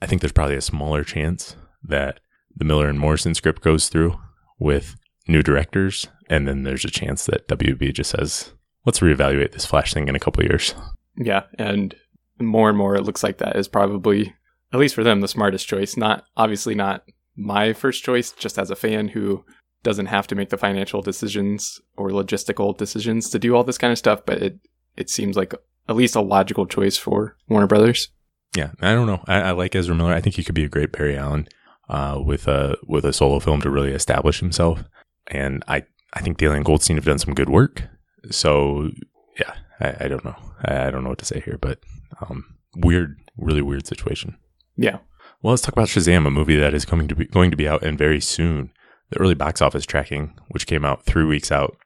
I 0.00 0.06
think 0.06 0.20
there's 0.20 0.32
probably 0.32 0.56
a 0.56 0.62
smaller 0.62 1.04
chance 1.04 1.56
that 1.82 2.20
the 2.56 2.64
Miller 2.64 2.88
and 2.88 2.98
Morrison 2.98 3.34
script 3.34 3.62
goes 3.62 3.88
through 3.88 4.18
with 4.58 4.96
new 5.28 5.42
directors. 5.42 6.08
And 6.28 6.48
then 6.48 6.62
there's 6.62 6.84
a 6.84 6.90
chance 6.90 7.26
that 7.26 7.48
WB 7.48 7.92
just 7.92 8.10
says, 8.10 8.52
let's 8.86 9.00
reevaluate 9.00 9.52
this 9.52 9.66
Flash 9.66 9.92
thing 9.92 10.08
in 10.08 10.16
a 10.16 10.20
couple 10.20 10.42
years. 10.44 10.74
yeah, 11.16 11.42
and 11.58 11.94
more 12.40 12.68
and 12.70 12.78
more 12.78 12.96
it 12.96 13.04
looks 13.04 13.22
like 13.22 13.38
that 13.38 13.56
is 13.56 13.68
probably 13.68 14.34
at 14.72 14.80
least 14.80 14.94
for 14.94 15.04
them 15.04 15.20
the 15.20 15.28
smartest 15.28 15.66
choice. 15.66 15.96
Not 15.96 16.24
obviously 16.36 16.74
not 16.74 17.04
my 17.36 17.72
first 17.72 18.04
choice, 18.04 18.32
just 18.32 18.58
as 18.58 18.70
a 18.70 18.76
fan 18.76 19.08
who 19.08 19.44
doesn't 19.82 20.06
have 20.06 20.26
to 20.26 20.34
make 20.34 20.50
the 20.50 20.58
financial 20.58 21.00
decisions 21.02 21.80
or 21.96 22.10
logistical 22.10 22.76
decisions 22.76 23.30
to 23.30 23.38
do 23.38 23.54
all 23.54 23.64
this 23.64 23.78
kind 23.78 23.92
of 23.92 23.98
stuff, 23.98 24.20
but 24.26 24.42
it 24.42 24.58
it 24.96 25.08
seems 25.08 25.36
like 25.36 25.54
at 25.88 25.96
least 25.96 26.16
a 26.16 26.20
logical 26.20 26.66
choice 26.66 26.96
for 26.96 27.36
Warner 27.48 27.66
Brothers. 27.66 28.08
Yeah, 28.56 28.72
I 28.80 28.92
don't 28.92 29.06
know. 29.06 29.24
I, 29.26 29.40
I 29.40 29.50
like 29.52 29.74
Ezra 29.74 29.94
Miller. 29.94 30.12
I 30.12 30.20
think 30.20 30.36
he 30.36 30.44
could 30.44 30.54
be 30.54 30.64
a 30.64 30.68
great 30.68 30.92
Barry 30.92 31.16
Allen 31.16 31.48
uh, 31.88 32.20
with 32.24 32.48
a 32.48 32.76
with 32.86 33.04
a 33.04 33.12
solo 33.12 33.38
film 33.40 33.60
to 33.62 33.70
really 33.70 33.92
establish 33.92 34.40
himself. 34.40 34.84
And 35.28 35.64
I 35.68 35.84
I 36.12 36.20
think 36.20 36.38
Daly 36.38 36.56
and 36.56 36.64
Goldstein 36.64 36.96
have 36.96 37.04
done 37.04 37.18
some 37.18 37.34
good 37.34 37.48
work. 37.48 37.84
So 38.30 38.90
yeah, 39.38 39.54
I, 39.80 40.04
I 40.04 40.08
don't 40.08 40.24
know. 40.24 40.36
I, 40.64 40.86
I 40.86 40.90
don't 40.90 41.04
know 41.04 41.10
what 41.10 41.18
to 41.18 41.24
say 41.24 41.40
here, 41.40 41.58
but 41.60 41.78
um, 42.20 42.44
weird, 42.76 43.16
really 43.36 43.62
weird 43.62 43.86
situation. 43.86 44.36
Yeah. 44.80 44.98
Well, 45.42 45.52
let's 45.52 45.62
talk 45.62 45.74
about 45.74 45.88
Shazam, 45.88 46.26
a 46.26 46.30
movie 46.30 46.56
that 46.56 46.72
is 46.72 46.86
coming 46.86 47.06
to 47.08 47.14
be 47.14 47.26
going 47.26 47.50
to 47.50 47.56
be 47.56 47.68
out 47.68 47.82
and 47.82 47.98
very 47.98 48.20
soon. 48.20 48.72
The 49.10 49.20
early 49.20 49.34
box 49.34 49.60
office 49.60 49.84
tracking, 49.84 50.34
which 50.48 50.66
came 50.66 50.84
out 50.84 51.04
three 51.04 51.24
weeks 51.24 51.52
out, 51.52 51.76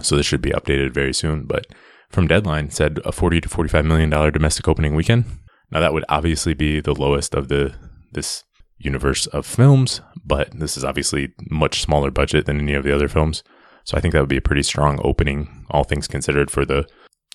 so 0.00 0.16
this 0.16 0.26
should 0.26 0.42
be 0.42 0.50
updated 0.50 0.92
very 0.92 1.14
soon. 1.14 1.44
But 1.44 1.66
from 2.08 2.26
Deadline, 2.26 2.70
said 2.70 2.98
a 3.04 3.12
forty 3.12 3.40
to 3.40 3.48
forty-five 3.48 3.84
million 3.84 4.10
dollar 4.10 4.32
domestic 4.32 4.66
opening 4.66 4.96
weekend. 4.96 5.26
Now 5.70 5.78
that 5.78 5.92
would 5.92 6.04
obviously 6.08 6.54
be 6.54 6.80
the 6.80 6.94
lowest 6.94 7.34
of 7.34 7.46
the 7.48 7.74
this 8.10 8.42
universe 8.78 9.26
of 9.28 9.46
films, 9.46 10.00
but 10.24 10.50
this 10.58 10.76
is 10.76 10.84
obviously 10.84 11.32
much 11.50 11.82
smaller 11.82 12.10
budget 12.10 12.46
than 12.46 12.58
any 12.58 12.74
of 12.74 12.82
the 12.82 12.94
other 12.94 13.08
films. 13.08 13.44
So 13.84 13.96
I 13.96 14.00
think 14.00 14.12
that 14.12 14.20
would 14.20 14.28
be 14.28 14.38
a 14.38 14.42
pretty 14.42 14.64
strong 14.64 14.98
opening, 15.04 15.66
all 15.70 15.84
things 15.84 16.08
considered, 16.08 16.50
for 16.50 16.64
the 16.64 16.88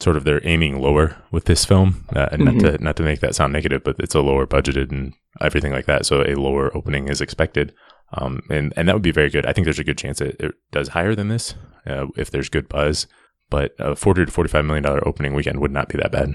sort 0.05 0.17
of 0.17 0.23
they're 0.23 0.47
aiming 0.47 0.79
lower 0.79 1.17
with 1.31 1.45
this 1.45 1.65
film. 1.65 2.05
Uh, 2.15 2.29
and 2.31 2.45
Not 2.45 2.59
to 2.59 2.83
not 2.83 2.95
to 2.97 3.03
make 3.03 3.21
that 3.21 3.33
sound 3.33 3.51
negative, 3.51 3.83
but 3.83 3.95
it's 3.97 4.13
a 4.13 4.21
lower 4.21 4.45
budgeted 4.45 4.91
and 4.91 5.13
everything 5.41 5.73
like 5.73 5.87
that. 5.87 6.05
So 6.05 6.21
a 6.21 6.35
lower 6.35 6.65
opening 6.77 7.09
is 7.09 7.21
expected, 7.21 7.73
um, 8.13 8.41
and 8.51 8.71
and 8.77 8.87
that 8.87 8.93
would 8.95 9.01
be 9.01 9.19
very 9.19 9.31
good. 9.31 9.47
I 9.47 9.51
think 9.51 9.65
there's 9.65 9.79
a 9.79 9.89
good 9.89 9.97
chance 9.97 10.21
it, 10.21 10.35
it 10.39 10.53
does 10.71 10.89
higher 10.89 11.15
than 11.15 11.29
this 11.29 11.55
uh, 11.87 12.05
if 12.15 12.29
there's 12.29 12.49
good 12.49 12.69
buzz. 12.69 13.07
But 13.49 13.73
a 13.79 13.95
forty 13.95 14.23
to 14.23 14.31
forty-five 14.31 14.63
million 14.63 14.83
dollar 14.83 15.05
opening 15.07 15.33
weekend 15.33 15.59
would 15.59 15.71
not 15.71 15.89
be 15.89 15.97
that 15.97 16.11
bad. 16.11 16.33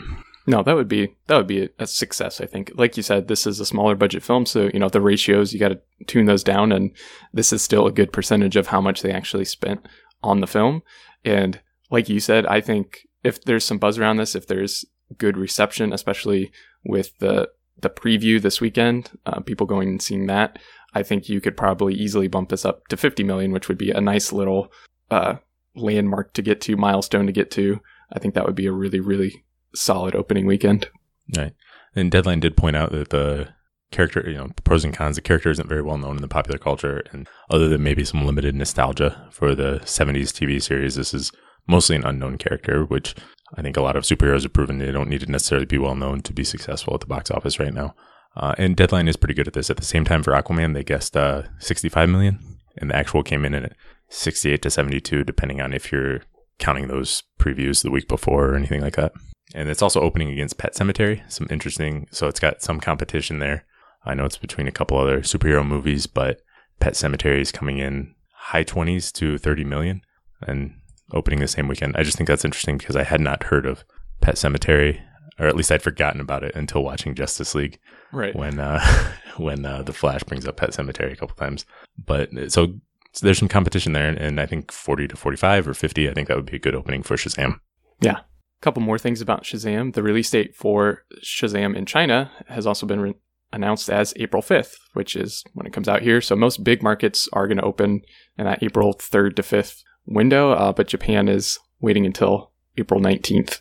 No, 0.48 0.64
that 0.64 0.74
would 0.74 0.88
be 0.88 1.14
that 1.28 1.36
would 1.36 1.46
be 1.46 1.68
a 1.78 1.86
success. 1.86 2.40
I 2.40 2.46
think, 2.46 2.72
like 2.74 2.96
you 2.96 3.04
said, 3.04 3.28
this 3.28 3.46
is 3.46 3.60
a 3.60 3.66
smaller 3.66 3.94
budget 3.94 4.24
film, 4.24 4.46
so 4.46 4.68
you 4.74 4.80
know 4.80 4.88
the 4.88 5.00
ratios 5.00 5.52
you 5.52 5.60
got 5.60 5.68
to 5.68 5.80
tune 6.06 6.26
those 6.26 6.42
down, 6.42 6.72
and 6.72 6.90
this 7.32 7.52
is 7.52 7.62
still 7.62 7.86
a 7.86 7.92
good 7.92 8.12
percentage 8.12 8.56
of 8.56 8.66
how 8.66 8.80
much 8.80 9.02
they 9.02 9.12
actually 9.12 9.44
spent 9.44 9.86
on 10.24 10.40
the 10.40 10.48
film. 10.48 10.82
And 11.24 11.60
like 11.88 12.08
you 12.08 12.18
said, 12.18 12.46
I 12.46 12.60
think 12.60 13.06
if 13.22 13.42
there's 13.44 13.64
some 13.64 13.78
buzz 13.78 13.98
around 13.98 14.16
this, 14.16 14.34
if 14.34 14.46
there's 14.46 14.84
good 15.18 15.36
reception, 15.36 15.92
especially 15.92 16.52
with 16.84 17.16
the 17.18 17.48
the 17.80 17.90
preview 17.90 18.40
this 18.40 18.60
weekend, 18.60 19.10
uh, 19.24 19.40
people 19.40 19.66
going 19.66 19.88
and 19.88 20.02
seeing 20.02 20.26
that, 20.26 20.58
I 20.92 21.02
think 21.02 21.30
you 21.30 21.40
could 21.40 21.56
probably 21.56 21.94
easily 21.94 22.28
bump 22.28 22.50
this 22.50 22.66
up 22.66 22.86
to 22.88 22.96
50 22.96 23.22
million, 23.22 23.52
which 23.52 23.68
would 23.68 23.78
be 23.78 23.90
a 23.90 24.02
nice 24.02 24.32
little 24.32 24.70
uh, 25.10 25.36
landmark 25.74 26.34
to 26.34 26.42
get 26.42 26.60
to, 26.62 26.76
milestone 26.76 27.26
to 27.26 27.32
get 27.32 27.50
to. 27.52 27.80
I 28.12 28.18
think 28.18 28.34
that 28.34 28.44
would 28.44 28.54
be 28.54 28.66
a 28.66 28.72
really, 28.72 29.00
really 29.00 29.44
solid 29.74 30.14
opening 30.14 30.46
weekend. 30.46 30.88
Right. 31.34 31.54
And 31.94 32.10
Deadline 32.10 32.40
did 32.40 32.56
point 32.56 32.76
out 32.76 32.92
that 32.92 33.10
the 33.10 33.48
character, 33.90 34.28
you 34.28 34.36
know, 34.36 34.48
pros 34.64 34.84
and 34.84 34.94
cons, 34.94 35.16
the 35.16 35.22
character 35.22 35.50
isn't 35.50 35.68
very 35.68 35.82
well 35.82 35.98
known 35.98 36.16
in 36.16 36.22
the 36.22 36.28
popular 36.28 36.58
culture. 36.58 37.02
And 37.12 37.28
other 37.48 37.68
than 37.68 37.82
maybe 37.82 38.04
some 38.04 38.26
limited 38.26 38.54
nostalgia 38.54 39.28
for 39.30 39.54
the 39.54 39.80
70s 39.84 40.32
TV 40.32 40.62
series, 40.62 40.96
this 40.96 41.14
is 41.14 41.32
mostly 41.66 41.96
an 41.96 42.04
unknown 42.04 42.38
character, 42.38 42.84
which 42.84 43.14
I 43.56 43.62
think 43.62 43.76
a 43.76 43.82
lot 43.82 43.96
of 43.96 44.04
superheroes 44.04 44.42
have 44.42 44.52
proven 44.52 44.78
they 44.78 44.92
don't 44.92 45.08
need 45.08 45.20
to 45.20 45.30
necessarily 45.30 45.66
be 45.66 45.78
well 45.78 45.94
known 45.94 46.20
to 46.22 46.32
be 46.32 46.44
successful 46.44 46.94
at 46.94 47.00
the 47.00 47.06
box 47.06 47.30
office 47.30 47.58
right 47.58 47.74
now. 47.74 47.94
Uh, 48.36 48.54
and 48.58 48.76
Deadline 48.76 49.08
is 49.08 49.16
pretty 49.16 49.34
good 49.34 49.48
at 49.48 49.54
this. 49.54 49.70
At 49.70 49.76
the 49.76 49.84
same 49.84 50.04
time, 50.04 50.22
for 50.22 50.32
Aquaman, 50.32 50.74
they 50.74 50.84
guessed 50.84 51.16
uh, 51.16 51.42
65 51.58 52.08
million, 52.08 52.38
and 52.76 52.90
the 52.90 52.96
actual 52.96 53.22
came 53.22 53.44
in 53.44 53.54
at 53.54 53.72
68 54.08 54.62
to 54.62 54.70
72, 54.70 55.24
depending 55.24 55.60
on 55.60 55.72
if 55.72 55.90
you're 55.90 56.20
counting 56.58 56.88
those 56.88 57.24
previews 57.40 57.82
the 57.82 57.90
week 57.90 58.06
before 58.06 58.50
or 58.50 58.54
anything 58.54 58.80
like 58.80 58.96
that. 58.96 59.12
And 59.54 59.68
it's 59.68 59.82
also 59.82 60.00
opening 60.00 60.30
against 60.30 60.58
Pet 60.58 60.74
Sematary. 60.74 61.28
Some 61.30 61.48
interesting, 61.50 62.06
so 62.12 62.28
it's 62.28 62.38
got 62.38 62.62
some 62.62 62.78
competition 62.78 63.40
there. 63.40 63.64
I 64.04 64.14
know 64.14 64.24
it's 64.24 64.38
between 64.38 64.68
a 64.68 64.72
couple 64.72 64.96
other 64.96 65.22
superhero 65.22 65.66
movies, 65.66 66.06
but 66.06 66.40
Pet 66.78 66.94
Sematary 66.94 67.40
is 67.40 67.50
coming 67.50 67.78
in 67.78 68.14
high 68.32 68.64
20s 68.64 69.12
to 69.14 69.38
30 69.38 69.64
million 69.64 70.02
and 70.42 70.74
opening 71.12 71.40
the 71.40 71.48
same 71.48 71.68
weekend. 71.68 71.96
I 71.96 72.02
just 72.02 72.16
think 72.16 72.28
that's 72.28 72.44
interesting 72.44 72.78
because 72.78 72.96
I 72.96 73.04
had 73.04 73.20
not 73.20 73.44
heard 73.44 73.66
of 73.66 73.84
Pet 74.20 74.36
Sematary, 74.36 75.00
or 75.38 75.46
at 75.46 75.56
least 75.56 75.72
I'd 75.72 75.82
forgotten 75.82 76.20
about 76.20 76.44
it 76.44 76.54
until 76.54 76.82
watching 76.82 77.14
Justice 77.14 77.54
League. 77.54 77.78
Right. 78.12 78.34
When 78.34 78.58
uh, 78.58 79.12
when 79.36 79.64
uh, 79.64 79.82
the 79.82 79.92
Flash 79.92 80.22
brings 80.24 80.46
up 80.46 80.56
Pet 80.56 80.70
Sematary 80.70 81.12
a 81.12 81.16
couple 81.16 81.36
times, 81.36 81.64
but 82.04 82.30
so, 82.48 82.74
so 83.12 83.26
there's 83.26 83.38
some 83.38 83.48
competition 83.48 83.92
there, 83.92 84.08
and 84.08 84.40
I 84.40 84.46
think 84.46 84.72
40 84.72 85.08
to 85.08 85.16
45 85.16 85.68
or 85.68 85.74
50, 85.74 86.08
I 86.08 86.14
think 86.14 86.28
that 86.28 86.36
would 86.36 86.46
be 86.46 86.56
a 86.56 86.60
good 86.60 86.74
opening 86.74 87.02
for 87.02 87.16
Shazam. 87.16 87.60
Yeah. 88.00 88.18
A 88.18 88.62
couple 88.62 88.82
more 88.82 88.98
things 88.98 89.20
about 89.20 89.44
Shazam. 89.44 89.94
The 89.94 90.02
release 90.02 90.30
date 90.30 90.54
for 90.54 91.04
Shazam 91.24 91.74
in 91.74 91.86
China 91.86 92.30
has 92.48 92.66
also 92.66 92.86
been 92.86 93.00
re- 93.00 93.14
announced 93.52 93.90
as 93.90 94.12
April 94.16 94.42
5th, 94.42 94.74
which 94.92 95.16
is 95.16 95.42
when 95.54 95.66
it 95.66 95.72
comes 95.72 95.88
out 95.88 96.02
here. 96.02 96.20
So 96.20 96.36
most 96.36 96.62
big 96.62 96.82
markets 96.82 97.28
are 97.32 97.46
going 97.46 97.58
to 97.58 97.64
open 97.64 98.02
in 98.38 98.44
that 98.44 98.62
April 98.62 98.94
3rd 98.94 99.36
to 99.36 99.42
5th 99.42 99.82
window, 100.06 100.52
uh, 100.52 100.72
but 100.72 100.88
Japan 100.88 101.28
is 101.28 101.58
waiting 101.80 102.06
until 102.06 102.52
April 102.76 103.00
19th. 103.00 103.60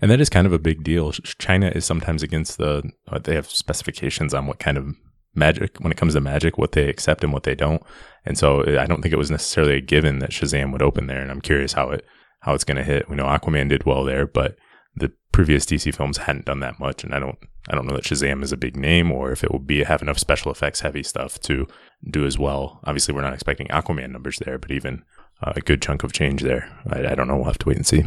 And 0.00 0.10
that 0.10 0.20
is 0.20 0.30
kind 0.30 0.46
of 0.46 0.52
a 0.52 0.58
big 0.58 0.82
deal. 0.82 1.12
China 1.12 1.68
is 1.68 1.84
sometimes 1.84 2.22
against 2.22 2.58
the, 2.58 2.90
uh, 3.08 3.18
they 3.18 3.34
have 3.34 3.50
specifications 3.50 4.32
on 4.32 4.46
what 4.46 4.58
kind 4.58 4.78
of 4.78 4.94
magic, 5.34 5.78
when 5.78 5.92
it 5.92 5.98
comes 5.98 6.14
to 6.14 6.20
magic, 6.20 6.56
what 6.56 6.72
they 6.72 6.88
accept 6.88 7.22
and 7.22 7.32
what 7.32 7.42
they 7.42 7.54
don't. 7.54 7.82
And 8.24 8.38
so 8.38 8.62
uh, 8.62 8.80
I 8.80 8.86
don't 8.86 9.02
think 9.02 9.12
it 9.12 9.18
was 9.18 9.30
necessarily 9.30 9.74
a 9.74 9.80
given 9.80 10.20
that 10.20 10.30
Shazam 10.30 10.72
would 10.72 10.82
open 10.82 11.06
there. 11.06 11.20
And 11.20 11.30
I'm 11.30 11.42
curious 11.42 11.74
how 11.74 11.90
it, 11.90 12.04
how 12.40 12.54
it's 12.54 12.64
going 12.64 12.78
to 12.78 12.84
hit. 12.84 13.10
We 13.10 13.16
know 13.16 13.26
Aquaman 13.26 13.68
did 13.68 13.84
well 13.84 14.04
there, 14.04 14.26
but 14.26 14.56
the 14.98 15.12
previous 15.32 15.64
DC 15.64 15.94
films 15.94 16.18
hadn't 16.18 16.46
done 16.46 16.60
that 16.60 16.78
much, 16.78 17.04
and 17.04 17.14
I 17.14 17.18
don't 17.18 17.38
I 17.70 17.74
don't 17.74 17.86
know 17.86 17.94
that 17.94 18.04
Shazam 18.04 18.42
is 18.42 18.52
a 18.52 18.56
big 18.56 18.76
name 18.76 19.12
or 19.12 19.30
if 19.30 19.44
it 19.44 19.52
will 19.52 19.58
be 19.58 19.84
have 19.84 20.02
enough 20.02 20.18
special 20.18 20.50
effects 20.50 20.80
heavy 20.80 21.02
stuff 21.02 21.38
to 21.42 21.66
do 22.10 22.24
as 22.24 22.38
well. 22.38 22.80
Obviously, 22.84 23.14
we're 23.14 23.22
not 23.22 23.34
expecting 23.34 23.68
Aquaman 23.68 24.10
numbers 24.10 24.38
there, 24.38 24.58
but 24.58 24.70
even 24.70 25.02
a 25.42 25.60
good 25.60 25.82
chunk 25.82 26.02
of 26.02 26.12
change 26.12 26.42
there. 26.42 26.70
I, 26.88 27.12
I 27.12 27.14
don't 27.14 27.28
know. 27.28 27.36
We'll 27.36 27.44
have 27.44 27.58
to 27.58 27.68
wait 27.68 27.76
and 27.76 27.86
see. 27.86 28.04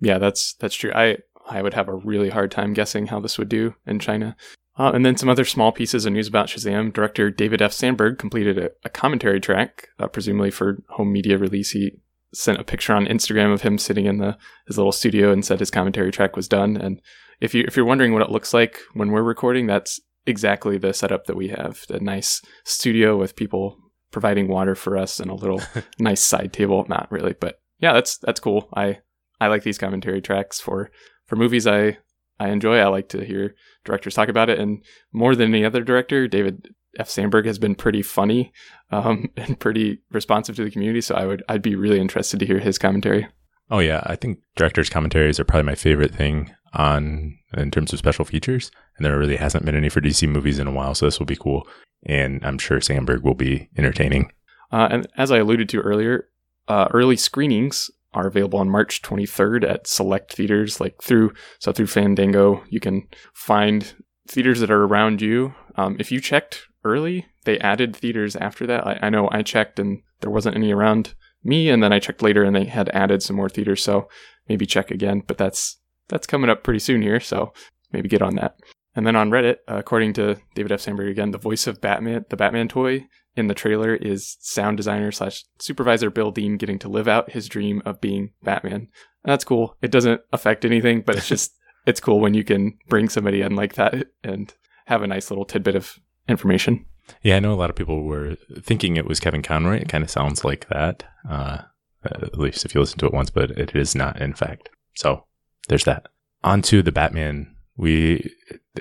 Yeah, 0.00 0.18
that's 0.18 0.54
that's 0.54 0.74
true. 0.74 0.92
I 0.94 1.18
I 1.48 1.62
would 1.62 1.74
have 1.74 1.88
a 1.88 1.94
really 1.94 2.30
hard 2.30 2.50
time 2.50 2.72
guessing 2.72 3.06
how 3.08 3.20
this 3.20 3.38
would 3.38 3.48
do 3.48 3.74
in 3.86 3.98
China. 3.98 4.36
Uh, 4.76 4.92
and 4.94 5.04
then 5.04 5.16
some 5.16 5.28
other 5.28 5.44
small 5.44 5.72
pieces 5.72 6.06
of 6.06 6.12
news 6.12 6.28
about 6.28 6.46
Shazam. 6.46 6.92
Director 6.92 7.30
David 7.30 7.60
F. 7.60 7.72
Sandberg 7.72 8.18
completed 8.18 8.58
a, 8.58 8.70
a 8.84 8.88
commentary 8.88 9.40
track, 9.40 9.88
uh, 9.98 10.06
presumably 10.06 10.52
for 10.52 10.78
home 10.90 11.12
media 11.12 11.36
release. 11.36 11.70
He 11.70 11.92
sent 12.32 12.60
a 12.60 12.64
picture 12.64 12.92
on 12.92 13.06
Instagram 13.06 13.52
of 13.52 13.62
him 13.62 13.78
sitting 13.78 14.06
in 14.06 14.18
the 14.18 14.36
his 14.66 14.76
little 14.76 14.92
studio 14.92 15.32
and 15.32 15.44
said 15.44 15.58
his 15.58 15.70
commentary 15.70 16.12
track 16.12 16.36
was 16.36 16.46
done. 16.46 16.76
And 16.76 17.00
if 17.40 17.54
you 17.54 17.64
if 17.66 17.76
you're 17.76 17.86
wondering 17.86 18.12
what 18.12 18.22
it 18.22 18.30
looks 18.30 18.54
like 18.54 18.78
when 18.94 19.10
we're 19.10 19.22
recording, 19.22 19.66
that's 19.66 20.00
exactly 20.26 20.78
the 20.78 20.92
setup 20.92 21.24
that 21.26 21.36
we 21.36 21.48
have. 21.48 21.84
A 21.88 21.98
nice 21.98 22.40
studio 22.64 23.16
with 23.16 23.34
people 23.34 23.78
providing 24.10 24.48
water 24.48 24.74
for 24.74 24.96
us 24.96 25.20
and 25.20 25.30
a 25.30 25.34
little 25.34 25.60
nice 25.98 26.22
side 26.22 26.52
table. 26.52 26.86
Not 26.88 27.10
really, 27.10 27.34
but 27.38 27.60
yeah, 27.78 27.92
that's 27.92 28.18
that's 28.18 28.40
cool. 28.40 28.68
I 28.74 28.98
I 29.40 29.48
like 29.48 29.62
these 29.62 29.78
commentary 29.78 30.20
tracks 30.20 30.60
for 30.60 30.90
for 31.26 31.36
movies 31.36 31.66
I 31.66 31.98
I 32.40 32.48
enjoy. 32.48 32.78
I 32.78 32.88
like 32.88 33.08
to 33.10 33.24
hear 33.24 33.54
directors 33.84 34.14
talk 34.14 34.28
about 34.28 34.50
it, 34.50 34.58
and 34.58 34.84
more 35.12 35.34
than 35.34 35.48
any 35.54 35.64
other 35.64 35.82
director, 35.82 36.28
David 36.28 36.68
F. 36.98 37.08
Sandberg 37.08 37.46
has 37.46 37.58
been 37.58 37.74
pretty 37.74 38.02
funny 38.02 38.52
um, 38.90 39.30
and 39.36 39.58
pretty 39.58 40.00
responsive 40.10 40.56
to 40.56 40.64
the 40.64 40.70
community. 40.70 41.00
So 41.00 41.14
I 41.14 41.26
would 41.26 41.42
I'd 41.48 41.62
be 41.62 41.76
really 41.76 42.00
interested 42.00 42.40
to 42.40 42.46
hear 42.46 42.58
his 42.58 42.78
commentary. 42.78 43.26
Oh 43.70 43.80
yeah, 43.80 44.02
I 44.06 44.16
think 44.16 44.38
directors' 44.56 44.88
commentaries 44.88 45.38
are 45.38 45.44
probably 45.44 45.66
my 45.66 45.74
favorite 45.74 46.14
thing 46.14 46.54
on 46.72 47.38
in 47.56 47.70
terms 47.70 47.92
of 47.92 47.98
special 47.98 48.24
features, 48.24 48.70
and 48.96 49.04
there 49.04 49.18
really 49.18 49.36
hasn't 49.36 49.64
been 49.64 49.76
any 49.76 49.88
for 49.88 50.00
DC 50.00 50.28
movies 50.28 50.58
in 50.58 50.66
a 50.66 50.72
while, 50.72 50.94
so 50.94 51.06
this 51.06 51.18
will 51.18 51.26
be 51.26 51.36
cool, 51.36 51.66
and 52.04 52.44
I'm 52.44 52.58
sure 52.58 52.80
Sandberg 52.80 53.22
will 53.22 53.34
be 53.34 53.68
entertaining. 53.76 54.32
Uh, 54.70 54.88
and 54.90 55.06
as 55.16 55.30
I 55.30 55.38
alluded 55.38 55.68
to 55.70 55.80
earlier, 55.80 56.28
uh, 56.68 56.88
early 56.92 57.16
screenings 57.16 57.90
are 58.12 58.26
available 58.26 58.58
on 58.58 58.68
March 58.68 59.02
23rd 59.02 59.68
at 59.68 59.86
select 59.86 60.34
theaters, 60.34 60.80
like 60.80 61.02
through 61.02 61.32
so 61.58 61.72
through 61.72 61.86
Fandango, 61.86 62.62
you 62.68 62.80
can 62.80 63.08
find 63.32 63.94
theaters 64.26 64.60
that 64.60 64.70
are 64.70 64.84
around 64.84 65.22
you. 65.22 65.54
Um, 65.76 65.96
if 65.98 66.10
you 66.12 66.20
checked 66.20 66.68
early. 66.84 67.26
They 67.44 67.58
added 67.58 67.94
theaters 67.94 68.36
after 68.36 68.66
that. 68.66 68.86
I, 68.86 68.98
I 69.02 69.10
know 69.10 69.28
I 69.30 69.42
checked 69.42 69.78
and 69.78 70.02
there 70.20 70.30
wasn't 70.30 70.56
any 70.56 70.72
around 70.72 71.14
me, 71.44 71.70
and 71.70 71.82
then 71.82 71.92
I 71.92 71.98
checked 71.98 72.22
later 72.22 72.42
and 72.42 72.54
they 72.54 72.64
had 72.64 72.88
added 72.90 73.22
some 73.22 73.36
more 73.36 73.48
theaters. 73.48 73.82
So 73.82 74.08
maybe 74.48 74.66
check 74.66 74.90
again. 74.90 75.22
But 75.26 75.38
that's 75.38 75.77
that's 76.08 76.26
coming 76.26 76.50
up 76.50 76.62
pretty 76.62 76.80
soon 76.80 77.02
here. 77.02 77.20
So 77.20 77.52
maybe 77.92 78.08
get 78.08 78.22
on 78.22 78.36
that. 78.36 78.56
And 78.94 79.06
then 79.06 79.16
on 79.16 79.30
Reddit, 79.30 79.58
uh, 79.68 79.76
according 79.76 80.14
to 80.14 80.38
David 80.54 80.72
F. 80.72 80.80
Sandberg 80.80 81.08
again, 81.08 81.30
the 81.30 81.38
voice 81.38 81.66
of 81.66 81.80
Batman, 81.80 82.24
the 82.30 82.36
Batman 82.36 82.68
toy 82.68 83.06
in 83.36 83.46
the 83.46 83.54
trailer 83.54 83.94
is 83.94 84.36
sound 84.40 84.76
designer 84.76 85.12
slash 85.12 85.44
supervisor 85.60 86.10
Bill 86.10 86.32
Dean 86.32 86.56
getting 86.56 86.78
to 86.80 86.88
live 86.88 87.06
out 87.06 87.30
his 87.30 87.48
dream 87.48 87.80
of 87.84 88.00
being 88.00 88.32
Batman. 88.42 88.88
And 89.22 89.32
that's 89.32 89.44
cool. 89.44 89.76
It 89.80 89.92
doesn't 89.92 90.22
affect 90.32 90.64
anything, 90.64 91.02
but 91.02 91.16
it's 91.16 91.28
just 91.34 91.54
it's 91.86 92.00
cool 92.00 92.20
when 92.20 92.34
you 92.34 92.44
can 92.44 92.76
bring 92.88 93.08
somebody 93.08 93.40
in 93.40 93.54
like 93.54 93.74
that 93.74 94.08
and 94.24 94.52
have 94.86 95.02
a 95.02 95.06
nice 95.06 95.30
little 95.30 95.44
tidbit 95.44 95.76
of 95.76 95.98
information. 96.28 96.84
Yeah, 97.22 97.36
I 97.36 97.40
know 97.40 97.52
a 97.52 97.54
lot 97.54 97.70
of 97.70 97.76
people 97.76 98.02
were 98.02 98.36
thinking 98.60 98.96
it 98.96 99.06
was 99.06 99.20
Kevin 99.20 99.42
Conroy. 99.42 99.76
It 99.76 99.88
kind 99.88 100.04
of 100.04 100.10
sounds 100.10 100.44
like 100.44 100.68
that, 100.68 101.04
uh, 101.28 101.58
at 102.04 102.38
least 102.38 102.64
if 102.64 102.74
you 102.74 102.80
listen 102.80 102.98
to 102.98 103.06
it 103.06 103.14
once, 103.14 103.30
but 103.30 103.52
it 103.52 103.74
is 103.74 103.94
not, 103.94 104.20
in 104.20 104.34
fact. 104.34 104.68
So 104.96 105.24
there's 105.68 105.84
that. 105.84 106.08
On 106.42 106.62
to 106.62 106.82
the 106.82 106.92
Batman. 106.92 107.54
We 107.76 108.32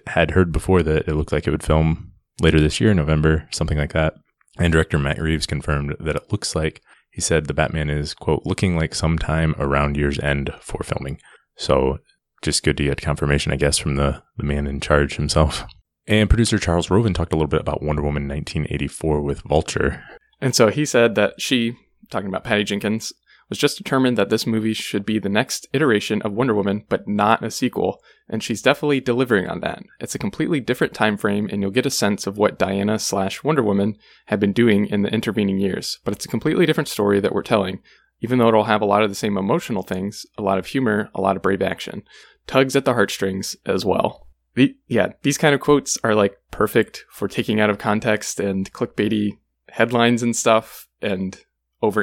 had 0.07 0.31
heard 0.31 0.51
before 0.51 0.83
that 0.83 1.07
it 1.07 1.15
looked 1.15 1.31
like 1.31 1.47
it 1.47 1.51
would 1.51 1.63
film 1.63 2.13
later 2.41 2.59
this 2.59 2.79
year, 2.81 2.93
November, 2.93 3.47
something 3.51 3.77
like 3.77 3.93
that. 3.93 4.15
And 4.59 4.73
director 4.73 4.97
Matt 4.97 5.21
Reeves 5.21 5.45
confirmed 5.45 5.95
that 5.99 6.15
it 6.15 6.31
looks 6.31 6.55
like 6.55 6.81
he 7.11 7.21
said 7.21 7.45
the 7.45 7.53
Batman 7.53 7.89
is, 7.89 8.13
quote, 8.13 8.43
looking 8.45 8.75
like 8.75 8.93
sometime 8.93 9.55
around 9.57 9.97
year's 9.97 10.19
end 10.19 10.53
for 10.61 10.83
filming. 10.83 11.19
So 11.55 11.99
just 12.41 12.63
good 12.63 12.77
to 12.77 12.83
get 12.83 13.01
confirmation, 13.01 13.51
I 13.51 13.55
guess, 13.55 13.77
from 13.77 13.95
the, 13.95 14.23
the 14.37 14.43
man 14.43 14.67
in 14.67 14.79
charge 14.79 15.15
himself. 15.15 15.63
And 16.07 16.29
producer 16.29 16.57
Charles 16.57 16.89
Roven 16.89 17.13
talked 17.13 17.33
a 17.33 17.35
little 17.35 17.49
bit 17.49 17.61
about 17.61 17.83
Wonder 17.83 18.01
Woman 18.01 18.27
1984 18.27 19.21
with 19.21 19.41
Vulture. 19.41 20.03
And 20.39 20.55
so 20.55 20.69
he 20.69 20.85
said 20.85 21.15
that 21.15 21.41
she, 21.41 21.75
talking 22.09 22.29
about 22.29 22.43
Patty 22.43 22.63
Jenkins, 22.63 23.11
was 23.49 23.57
just 23.57 23.77
determined 23.77 24.17
that 24.17 24.29
this 24.29 24.45
movie 24.45 24.73
should 24.73 25.05
be 25.05 25.19
the 25.19 25.29
next 25.29 25.67
iteration 25.73 26.21
of 26.21 26.33
Wonder 26.33 26.53
Woman, 26.53 26.83
but 26.89 27.07
not 27.07 27.43
a 27.43 27.51
sequel, 27.51 28.01
and 28.27 28.43
she's 28.43 28.61
definitely 28.61 28.99
delivering 28.99 29.47
on 29.47 29.61
that. 29.61 29.83
It's 29.99 30.15
a 30.15 30.19
completely 30.19 30.59
different 30.59 30.93
time 30.93 31.17
frame, 31.17 31.47
and 31.51 31.61
you'll 31.61 31.71
get 31.71 31.85
a 31.85 31.91
sense 31.91 32.27
of 32.27 32.37
what 32.37 32.59
Diana 32.59 32.99
slash 32.99 33.43
Wonder 33.43 33.63
Woman 33.63 33.97
had 34.25 34.39
been 34.39 34.53
doing 34.53 34.85
in 34.87 35.01
the 35.01 35.13
intervening 35.13 35.59
years. 35.59 35.99
But 36.03 36.13
it's 36.13 36.25
a 36.25 36.29
completely 36.29 36.65
different 36.65 36.89
story 36.89 37.19
that 37.19 37.33
we're 37.33 37.43
telling, 37.43 37.81
even 38.19 38.37
though 38.37 38.49
it'll 38.49 38.65
have 38.65 38.81
a 38.81 38.85
lot 38.85 39.03
of 39.03 39.09
the 39.09 39.15
same 39.15 39.37
emotional 39.37 39.83
things, 39.83 40.25
a 40.37 40.41
lot 40.41 40.57
of 40.57 40.67
humor, 40.67 41.09
a 41.15 41.21
lot 41.21 41.35
of 41.35 41.41
brave 41.41 41.61
action, 41.61 42.03
tugs 42.47 42.75
at 42.75 42.85
the 42.85 42.93
heartstrings 42.93 43.55
as 43.65 43.85
well. 43.85 44.27
The, 44.55 44.75
yeah, 44.87 45.13
these 45.21 45.37
kind 45.37 45.53
of 45.53 45.61
quotes 45.61 45.99
are 46.03 46.15
like 46.15 46.35
perfect 46.51 47.05
for 47.11 47.27
taking 47.27 47.59
out 47.59 47.69
of 47.69 47.77
context 47.77 48.39
and 48.39 48.71
clickbaity 48.73 49.37
headlines 49.69 50.23
and 50.23 50.35
stuff 50.35 50.87
and 51.01 51.39
over 51.81 52.01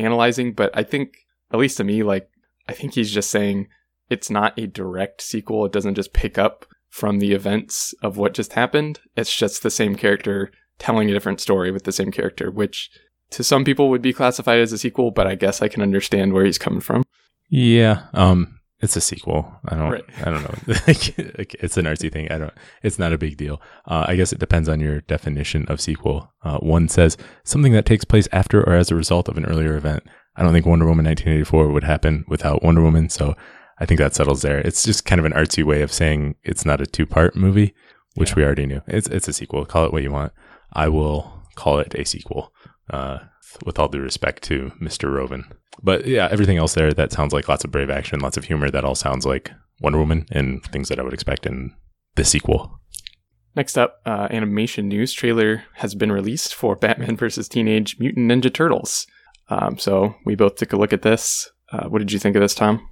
analyzing. 0.00 0.52
But 0.52 0.70
I 0.76 0.82
think, 0.82 1.14
at 1.52 1.60
least 1.60 1.76
to 1.76 1.84
me, 1.84 2.02
like, 2.02 2.28
I 2.68 2.72
think 2.72 2.94
he's 2.94 3.12
just 3.12 3.30
saying 3.30 3.68
it's 4.08 4.30
not 4.30 4.58
a 4.58 4.66
direct 4.66 5.22
sequel. 5.22 5.64
It 5.64 5.72
doesn't 5.72 5.94
just 5.94 6.12
pick 6.12 6.38
up 6.38 6.66
from 6.88 7.18
the 7.18 7.32
events 7.32 7.94
of 8.02 8.16
what 8.16 8.34
just 8.34 8.54
happened. 8.54 9.00
It's 9.16 9.34
just 9.34 9.62
the 9.62 9.70
same 9.70 9.94
character 9.94 10.50
telling 10.78 11.08
a 11.08 11.12
different 11.12 11.40
story 11.40 11.70
with 11.70 11.84
the 11.84 11.92
same 11.92 12.10
character, 12.10 12.50
which 12.50 12.90
to 13.30 13.44
some 13.44 13.64
people 13.64 13.90
would 13.90 14.02
be 14.02 14.12
classified 14.12 14.58
as 14.58 14.72
a 14.72 14.78
sequel, 14.78 15.10
but 15.10 15.26
I 15.26 15.36
guess 15.36 15.62
I 15.62 15.68
can 15.68 15.82
understand 15.82 16.32
where 16.32 16.44
he's 16.44 16.58
coming 16.58 16.80
from. 16.80 17.04
Yeah. 17.48 18.06
Um, 18.12 18.59
it's 18.80 18.96
a 18.96 19.00
sequel. 19.00 19.52
I 19.68 19.76
don't. 19.76 19.90
Right. 19.90 20.04
I 20.24 20.30
don't 20.30 20.42
know. 20.42 20.54
it's 20.66 21.76
an 21.76 21.84
artsy 21.84 22.10
thing. 22.10 22.30
I 22.30 22.38
don't. 22.38 22.54
It's 22.82 22.98
not 22.98 23.12
a 23.12 23.18
big 23.18 23.36
deal. 23.36 23.60
Uh, 23.86 24.06
I 24.08 24.16
guess 24.16 24.32
it 24.32 24.38
depends 24.38 24.68
on 24.68 24.80
your 24.80 25.02
definition 25.02 25.66
of 25.68 25.80
sequel. 25.80 26.32
Uh, 26.42 26.58
one 26.58 26.88
says 26.88 27.16
something 27.44 27.72
that 27.72 27.86
takes 27.86 28.04
place 28.04 28.28
after 28.32 28.62
or 28.62 28.74
as 28.74 28.90
a 28.90 28.96
result 28.96 29.28
of 29.28 29.36
an 29.36 29.44
earlier 29.44 29.76
event. 29.76 30.04
I 30.36 30.42
don't 30.42 30.52
think 30.52 30.64
Wonder 30.64 30.86
Woman 30.86 31.04
1984 31.04 31.68
would 31.68 31.84
happen 31.84 32.24
without 32.26 32.62
Wonder 32.62 32.82
Woman. 32.82 33.10
So 33.10 33.36
I 33.78 33.84
think 33.84 33.98
that 33.98 34.14
settles 34.14 34.42
there. 34.42 34.58
It's 34.58 34.82
just 34.82 35.04
kind 35.04 35.18
of 35.18 35.24
an 35.26 35.32
artsy 35.32 35.62
way 35.62 35.82
of 35.82 35.92
saying 35.92 36.36
it's 36.42 36.64
not 36.64 36.80
a 36.80 36.86
two 36.86 37.06
part 37.06 37.36
movie, 37.36 37.74
which 38.14 38.30
yeah. 38.30 38.36
we 38.36 38.44
already 38.44 38.66
knew. 38.66 38.80
It's 38.86 39.08
it's 39.08 39.28
a 39.28 39.32
sequel. 39.34 39.66
Call 39.66 39.84
it 39.84 39.92
what 39.92 40.02
you 40.02 40.12
want. 40.12 40.32
I 40.72 40.88
will 40.88 41.44
call 41.54 41.78
it 41.80 41.94
a 41.94 42.04
sequel. 42.04 42.52
Uh, 42.90 43.18
with 43.64 43.78
all 43.78 43.88
due 43.88 44.00
respect 44.00 44.42
to 44.44 44.72
Mr. 44.80 45.12
Roven. 45.12 45.44
But 45.82 46.06
yeah, 46.06 46.28
everything 46.30 46.58
else 46.58 46.74
there 46.74 46.92
that 46.92 47.12
sounds 47.12 47.32
like 47.32 47.48
lots 47.48 47.64
of 47.64 47.70
brave 47.70 47.90
action, 47.90 48.20
lots 48.20 48.36
of 48.36 48.44
humor. 48.44 48.70
That 48.70 48.84
all 48.84 48.94
sounds 48.94 49.24
like 49.24 49.50
Wonder 49.80 49.98
Woman 49.98 50.26
and 50.30 50.62
things 50.64 50.88
that 50.88 50.98
I 50.98 51.02
would 51.02 51.14
expect 51.14 51.46
in 51.46 51.74
the 52.16 52.24
sequel. 52.24 52.80
Next 53.56 53.76
up, 53.76 54.00
uh, 54.06 54.28
animation 54.30 54.88
news 54.88 55.12
trailer 55.12 55.64
has 55.74 55.94
been 55.94 56.12
released 56.12 56.54
for 56.54 56.76
Batman 56.80 57.16
vs. 57.16 57.48
Teenage 57.48 57.98
Mutant 57.98 58.30
Ninja 58.30 58.52
Turtles. 58.52 59.06
Um, 59.48 59.78
so 59.78 60.14
we 60.24 60.36
both 60.36 60.56
took 60.56 60.72
a 60.72 60.76
look 60.76 60.92
at 60.92 61.02
this. 61.02 61.50
Uh, 61.72 61.88
what 61.88 61.98
did 61.98 62.12
you 62.12 62.18
think 62.18 62.36
of 62.36 62.42
this, 62.42 62.54
Tom? 62.54 62.86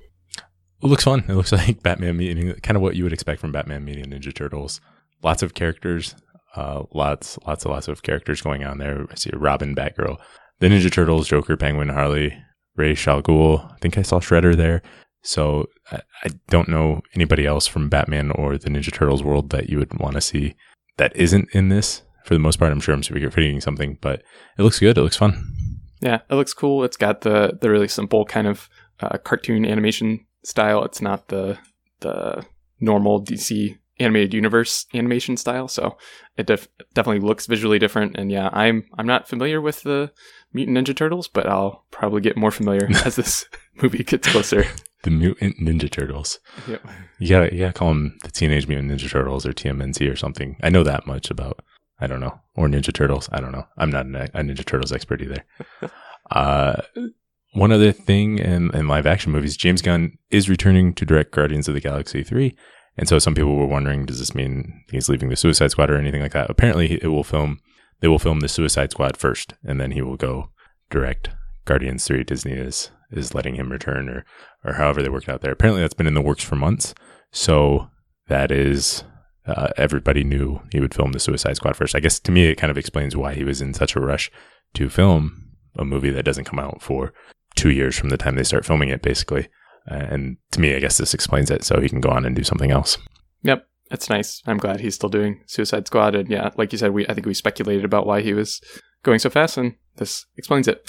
It 0.82 0.86
looks 0.86 1.04
fun. 1.04 1.24
It 1.28 1.34
looks 1.34 1.52
like 1.52 1.82
Batman 1.82 2.16
meeting 2.16 2.54
kind 2.62 2.76
of 2.76 2.82
what 2.82 2.96
you 2.96 3.04
would 3.04 3.12
expect 3.12 3.40
from 3.40 3.52
Batman 3.52 3.84
meeting 3.84 4.06
Ninja 4.06 4.34
Turtles. 4.34 4.80
Lots 5.22 5.42
of 5.42 5.54
characters, 5.54 6.14
uh, 6.56 6.84
lots, 6.92 7.38
lots 7.46 7.64
and 7.64 7.72
lots 7.72 7.88
of 7.88 8.02
characters 8.02 8.40
going 8.40 8.64
on 8.64 8.78
there. 8.78 9.06
I 9.10 9.14
see 9.14 9.30
Robin, 9.34 9.74
Batgirl, 9.74 10.18
the 10.60 10.68
Ninja 10.68 10.90
Turtles, 10.90 11.28
Joker, 11.28 11.56
Penguin, 11.56 11.90
Harley, 11.90 12.36
Ra's, 12.76 13.06
al 13.06 13.22
Ghul. 13.22 13.70
I 13.72 13.78
think 13.78 13.98
I 13.98 14.02
saw 14.02 14.20
Shredder 14.20 14.56
there. 14.56 14.82
So 15.22 15.66
I, 15.90 16.00
I 16.24 16.28
don't 16.48 16.68
know 16.68 17.02
anybody 17.14 17.44
else 17.44 17.66
from 17.66 17.88
Batman 17.88 18.30
or 18.30 18.56
the 18.56 18.70
Ninja 18.70 18.92
Turtles 18.92 19.22
world 19.22 19.50
that 19.50 19.68
you 19.68 19.78
would 19.78 19.98
want 19.98 20.14
to 20.14 20.20
see 20.20 20.54
that 20.96 21.14
isn't 21.16 21.48
in 21.52 21.68
this. 21.68 22.02
For 22.24 22.34
the 22.34 22.40
most 22.40 22.58
part, 22.58 22.72
I'm 22.72 22.80
sure 22.80 22.94
I'm 22.94 23.02
forgetting 23.02 23.60
something, 23.60 23.96
but 24.02 24.22
it 24.58 24.62
looks 24.62 24.78
good. 24.78 24.98
It 24.98 25.02
looks 25.02 25.16
fun. 25.16 25.54
Yeah, 26.00 26.20
it 26.28 26.34
looks 26.34 26.52
cool. 26.52 26.84
It's 26.84 26.96
got 26.96 27.22
the 27.22 27.58
the 27.58 27.70
really 27.70 27.88
simple 27.88 28.24
kind 28.26 28.46
of 28.46 28.68
uh, 29.00 29.16
cartoon 29.18 29.64
animation 29.64 30.26
style. 30.44 30.84
It's 30.84 31.00
not 31.00 31.28
the 31.28 31.58
the 32.00 32.44
normal 32.80 33.24
DC 33.24 33.78
animated 34.00 34.34
universe 34.34 34.86
animation 34.94 35.36
style, 35.36 35.68
so 35.68 35.96
it 36.36 36.46
def- 36.46 36.68
definitely 36.94 37.26
looks 37.26 37.46
visually 37.46 37.78
different. 37.78 38.16
And 38.16 38.30
yeah, 38.30 38.50
I'm 38.52 38.84
I'm 38.96 39.06
not 39.06 39.28
familiar 39.28 39.60
with 39.60 39.82
the 39.82 40.12
Mutant 40.52 40.76
Ninja 40.76 40.96
Turtles, 40.96 41.28
but 41.28 41.48
I'll 41.48 41.84
probably 41.90 42.20
get 42.20 42.36
more 42.36 42.50
familiar 42.50 42.88
as 43.04 43.16
this 43.16 43.46
movie 43.82 44.04
gets 44.04 44.28
closer. 44.28 44.64
The 45.04 45.10
Mutant 45.10 45.58
Ninja 45.60 45.90
Turtles. 45.90 46.40
Yep. 46.66 46.86
Yeah, 47.18 47.48
gotta 47.50 47.72
call 47.72 47.88
them 47.88 48.18
the 48.22 48.30
Teenage 48.30 48.66
Mutant 48.66 48.90
Ninja 48.90 49.10
Turtles 49.10 49.46
or 49.46 49.52
TMNT 49.52 50.10
or 50.10 50.16
something. 50.16 50.56
I 50.62 50.70
know 50.70 50.82
that 50.84 51.06
much 51.06 51.30
about, 51.30 51.60
I 52.00 52.06
don't 52.06 52.20
know, 52.20 52.40
or 52.56 52.66
Ninja 52.68 52.92
Turtles. 52.92 53.28
I 53.32 53.40
don't 53.40 53.52
know. 53.52 53.66
I'm 53.76 53.90
not 53.90 54.06
a 54.06 54.42
Ninja 54.42 54.64
Turtles 54.64 54.92
expert 54.92 55.22
either. 55.22 55.44
uh, 56.30 56.82
one 57.52 57.72
other 57.72 57.92
thing 57.92 58.38
in, 58.38 58.74
in 58.74 58.88
live 58.88 59.06
action 59.06 59.32
movies, 59.32 59.56
James 59.56 59.82
Gunn 59.82 60.18
is 60.30 60.48
returning 60.48 60.92
to 60.94 61.06
direct 61.06 61.32
Guardians 61.32 61.68
of 61.68 61.74
the 61.74 61.80
Galaxy 61.80 62.22
3. 62.22 62.56
And 62.98 63.08
so 63.08 63.20
some 63.20 63.34
people 63.34 63.54
were 63.54 63.66
wondering, 63.66 64.04
does 64.06 64.18
this 64.18 64.34
mean 64.34 64.82
he's 64.90 65.08
leaving 65.08 65.28
the 65.28 65.36
Suicide 65.36 65.70
Squad 65.70 65.88
or 65.88 65.96
anything 65.96 66.20
like 66.20 66.32
that? 66.32 66.50
Apparently, 66.50 66.98
it 67.00 67.08
will 67.08 67.24
film 67.24 67.60
they 68.00 68.08
will 68.08 68.18
film 68.18 68.40
the 68.40 68.48
Suicide 68.48 68.90
Squad 68.90 69.16
first, 69.16 69.54
and 69.64 69.80
then 69.80 69.92
he 69.92 70.02
will 70.02 70.16
go 70.16 70.50
direct 70.90 71.30
Guardians 71.64 72.06
3. 72.06 72.24
Disney 72.24 72.52
is 72.52 72.90
is 73.10 73.34
letting 73.34 73.54
him 73.54 73.70
return 73.70 74.08
or 74.08 74.24
or 74.64 74.74
however 74.74 75.02
they 75.02 75.08
worked 75.08 75.28
out 75.28 75.40
there. 75.40 75.52
Apparently 75.52 75.80
that's 75.80 75.94
been 75.94 76.06
in 76.06 76.14
the 76.14 76.20
works 76.20 76.42
for 76.42 76.56
months. 76.56 76.94
So 77.30 77.88
that 78.26 78.50
is 78.50 79.04
uh, 79.46 79.68
everybody 79.76 80.24
knew 80.24 80.60
he 80.72 80.80
would 80.80 80.94
film 80.94 81.12
the 81.12 81.20
Suicide 81.20 81.56
Squad 81.56 81.76
first. 81.76 81.94
I 81.94 82.00
guess 82.00 82.18
to 82.20 82.32
me 82.32 82.46
it 82.46 82.56
kind 82.56 82.70
of 82.70 82.78
explains 82.78 83.16
why 83.16 83.34
he 83.34 83.44
was 83.44 83.60
in 83.60 83.74
such 83.74 83.96
a 83.96 84.00
rush 84.00 84.30
to 84.74 84.90
film 84.90 85.54
a 85.76 85.84
movie 85.84 86.10
that 86.10 86.24
doesn't 86.24 86.44
come 86.44 86.58
out 86.58 86.82
for 86.82 87.12
2 87.54 87.70
years 87.70 87.96
from 87.96 88.08
the 88.08 88.16
time 88.16 88.34
they 88.34 88.44
start 88.44 88.66
filming 88.66 88.88
it 88.88 89.02
basically. 89.02 89.48
Uh, 89.90 89.94
and 90.10 90.36
to 90.52 90.60
me 90.60 90.74
I 90.74 90.80
guess 90.80 90.98
this 90.98 91.14
explains 91.14 91.50
it 91.50 91.64
so 91.64 91.80
he 91.80 91.88
can 91.88 92.00
go 92.00 92.10
on 92.10 92.24
and 92.24 92.36
do 92.36 92.44
something 92.44 92.70
else. 92.70 92.98
Yep 93.42 93.68
it's 93.90 94.10
nice. 94.10 94.42
I'm 94.46 94.58
glad 94.58 94.80
he's 94.80 94.94
still 94.94 95.08
doing 95.08 95.42
Suicide 95.46 95.86
Squad. 95.86 96.14
And 96.14 96.28
yeah, 96.28 96.50
like 96.56 96.72
you 96.72 96.78
said, 96.78 96.92
we 96.92 97.06
I 97.08 97.14
think 97.14 97.26
we 97.26 97.34
speculated 97.34 97.84
about 97.84 98.06
why 98.06 98.20
he 98.20 98.34
was 98.34 98.60
going 99.02 99.18
so 99.18 99.30
fast, 99.30 99.56
and 99.56 99.74
this 99.96 100.26
explains 100.36 100.68
it. 100.68 100.88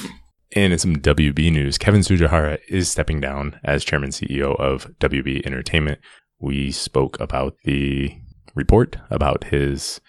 And 0.55 0.73
in 0.73 0.79
some 0.79 0.97
WB 0.97 1.51
news, 1.51 1.77
Kevin 1.77 2.01
Tsujihara 2.01 2.59
is 2.67 2.89
stepping 2.89 3.19
down 3.19 3.59
as 3.63 3.85
chairman 3.85 4.09
CEO 4.09 4.59
of 4.59 4.89
WB 4.99 5.45
Entertainment. 5.45 5.99
We 6.39 6.71
spoke 6.71 7.19
about 7.19 7.55
the 7.65 8.11
report 8.55 8.97
about 9.11 9.45
his, 9.45 10.01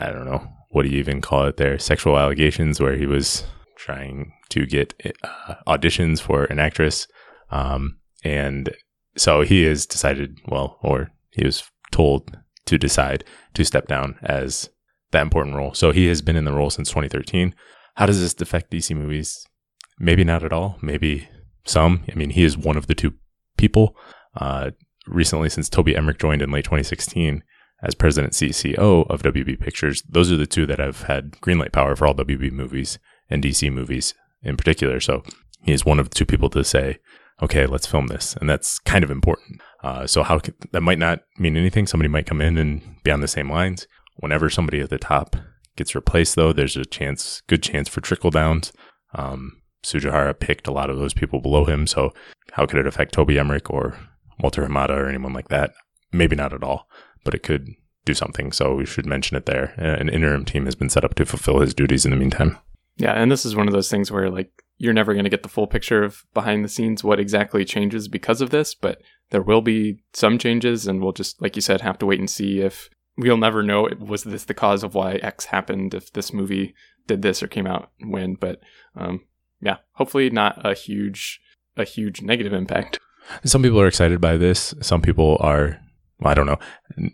I 0.00 0.10
don't 0.10 0.24
know, 0.24 0.46
what 0.70 0.84
do 0.84 0.90
you 0.90 0.98
even 0.98 1.20
call 1.20 1.46
it 1.46 1.56
there, 1.56 1.78
sexual 1.78 2.18
allegations, 2.18 2.80
where 2.80 2.96
he 2.96 3.06
was 3.06 3.44
trying 3.76 4.32
to 4.50 4.66
get 4.66 4.94
uh, 5.24 5.54
auditions 5.66 6.20
for 6.20 6.44
an 6.44 6.58
actress. 6.58 7.08
Um, 7.50 7.97
and 8.24 8.74
so 9.16 9.42
he 9.42 9.64
has 9.64 9.86
decided, 9.86 10.38
well, 10.46 10.78
or 10.82 11.10
he 11.30 11.44
was 11.44 11.64
told 11.90 12.36
to 12.66 12.78
decide 12.78 13.24
to 13.54 13.64
step 13.64 13.88
down 13.88 14.18
as 14.22 14.70
that 15.10 15.22
important 15.22 15.56
role. 15.56 15.74
So 15.74 15.90
he 15.90 16.06
has 16.06 16.22
been 16.22 16.36
in 16.36 16.44
the 16.44 16.52
role 16.52 16.70
since 16.70 16.90
2013. 16.90 17.54
How 17.94 18.06
does 18.06 18.20
this 18.20 18.40
affect 18.40 18.70
DC 18.70 18.94
movies? 18.94 19.46
Maybe 19.98 20.22
not 20.22 20.44
at 20.44 20.52
all. 20.52 20.78
Maybe 20.82 21.28
some. 21.64 22.04
I 22.10 22.14
mean, 22.14 22.30
he 22.30 22.44
is 22.44 22.56
one 22.56 22.76
of 22.76 22.86
the 22.86 22.94
two 22.94 23.14
people. 23.56 23.96
Uh, 24.36 24.70
recently, 25.06 25.48
since 25.48 25.68
Toby 25.68 25.96
Emmerich 25.96 26.18
joined 26.18 26.42
in 26.42 26.50
late 26.50 26.64
2016 26.64 27.42
as 27.82 27.94
president 27.94 28.34
CCO 28.34 29.08
of 29.08 29.22
WB 29.22 29.58
Pictures, 29.60 30.02
those 30.08 30.30
are 30.30 30.36
the 30.36 30.46
two 30.46 30.66
that 30.66 30.78
have 30.78 31.02
had 31.02 31.32
greenlight 31.40 31.72
power 31.72 31.96
for 31.96 32.06
all 32.06 32.14
WB 32.14 32.52
movies 32.52 32.98
and 33.30 33.42
DC 33.42 33.72
movies 33.72 34.14
in 34.42 34.56
particular. 34.56 35.00
So 35.00 35.22
he 35.62 35.72
is 35.72 35.84
one 35.84 35.98
of 35.98 36.10
the 36.10 36.14
two 36.14 36.26
people 36.26 36.50
to 36.50 36.64
say, 36.64 36.98
okay, 37.42 37.66
let's 37.66 37.86
film 37.86 38.08
this. 38.08 38.36
And 38.36 38.48
that's 38.48 38.78
kind 38.80 39.04
of 39.04 39.10
important. 39.10 39.60
Uh, 39.82 40.06
so 40.06 40.22
how 40.22 40.38
can, 40.38 40.54
that 40.72 40.80
might 40.80 40.98
not 40.98 41.20
mean 41.38 41.56
anything. 41.56 41.86
Somebody 41.86 42.08
might 42.08 42.26
come 42.26 42.40
in 42.40 42.58
and 42.58 42.82
be 43.04 43.10
on 43.10 43.20
the 43.20 43.28
same 43.28 43.50
lines. 43.50 43.86
Whenever 44.16 44.50
somebody 44.50 44.80
at 44.80 44.90
the 44.90 44.98
top 44.98 45.36
gets 45.76 45.94
replaced, 45.94 46.34
though, 46.34 46.52
there's 46.52 46.76
a 46.76 46.84
chance, 46.84 47.42
good 47.46 47.62
chance 47.62 47.88
for 47.88 48.00
trickle 48.00 48.30
downs. 48.30 48.72
Um, 49.14 49.62
Tsujihara 49.84 50.38
picked 50.38 50.66
a 50.66 50.72
lot 50.72 50.90
of 50.90 50.98
those 50.98 51.14
people 51.14 51.40
below 51.40 51.64
him. 51.64 51.86
So 51.86 52.12
how 52.52 52.66
could 52.66 52.80
it 52.80 52.86
affect 52.86 53.14
Toby 53.14 53.38
Emmerich 53.38 53.70
or 53.70 53.96
Walter 54.40 54.66
Hamada 54.66 54.90
or 54.90 55.08
anyone 55.08 55.32
like 55.32 55.48
that? 55.48 55.72
Maybe 56.12 56.34
not 56.34 56.52
at 56.52 56.64
all, 56.64 56.88
but 57.24 57.34
it 57.34 57.42
could 57.42 57.68
do 58.04 58.14
something. 58.14 58.50
So 58.52 58.74
we 58.74 58.86
should 58.86 59.06
mention 59.06 59.36
it 59.36 59.46
there. 59.46 59.74
An 59.76 60.08
interim 60.08 60.44
team 60.44 60.64
has 60.64 60.74
been 60.74 60.88
set 60.88 61.04
up 61.04 61.14
to 61.14 61.26
fulfill 61.26 61.60
his 61.60 61.74
duties 61.74 62.04
in 62.04 62.10
the 62.10 62.16
meantime. 62.16 62.58
Yeah, 62.96 63.12
and 63.12 63.30
this 63.30 63.44
is 63.44 63.54
one 63.54 63.68
of 63.68 63.74
those 63.74 63.90
things 63.90 64.10
where 64.10 64.28
like 64.30 64.50
you're 64.78 64.94
never 64.94 65.12
going 65.12 65.24
to 65.24 65.30
get 65.30 65.42
the 65.42 65.48
full 65.48 65.66
picture 65.66 66.02
of 66.02 66.24
behind 66.32 66.64
the 66.64 66.68
scenes 66.68 67.04
what 67.04 67.20
exactly 67.20 67.64
changes 67.64 68.08
because 68.08 68.40
of 68.40 68.50
this, 68.50 68.74
but 68.74 69.02
there 69.30 69.42
will 69.42 69.60
be 69.60 70.02
some 70.12 70.38
changes, 70.38 70.86
and 70.86 71.02
we'll 71.02 71.12
just, 71.12 71.40
like 71.42 71.56
you 71.56 71.62
said, 71.62 71.80
have 71.82 71.98
to 71.98 72.06
wait 72.06 72.20
and 72.20 72.30
see 72.30 72.60
if 72.60 72.88
we'll 73.16 73.36
never 73.36 73.62
know 73.62 73.88
was 73.98 74.22
this 74.22 74.44
the 74.44 74.54
cause 74.54 74.82
of 74.82 74.94
why 74.94 75.14
X 75.14 75.46
happened 75.46 75.92
if 75.92 76.12
this 76.12 76.32
movie 76.32 76.74
did 77.06 77.22
this 77.22 77.42
or 77.42 77.48
came 77.48 77.66
out 77.66 77.90
when. 78.00 78.34
But 78.34 78.60
um, 78.96 79.26
yeah, 79.60 79.78
hopefully 79.92 80.30
not 80.30 80.64
a 80.64 80.74
huge 80.74 81.40
a 81.76 81.84
huge 81.84 82.22
negative 82.22 82.52
impact. 82.52 83.00
Some 83.44 83.62
people 83.62 83.80
are 83.80 83.88
excited 83.88 84.20
by 84.20 84.36
this. 84.36 84.74
Some 84.80 85.02
people 85.02 85.36
are. 85.40 85.78
Well, 86.20 86.32
I 86.32 86.34
don't 86.34 86.46
know. 86.46 86.58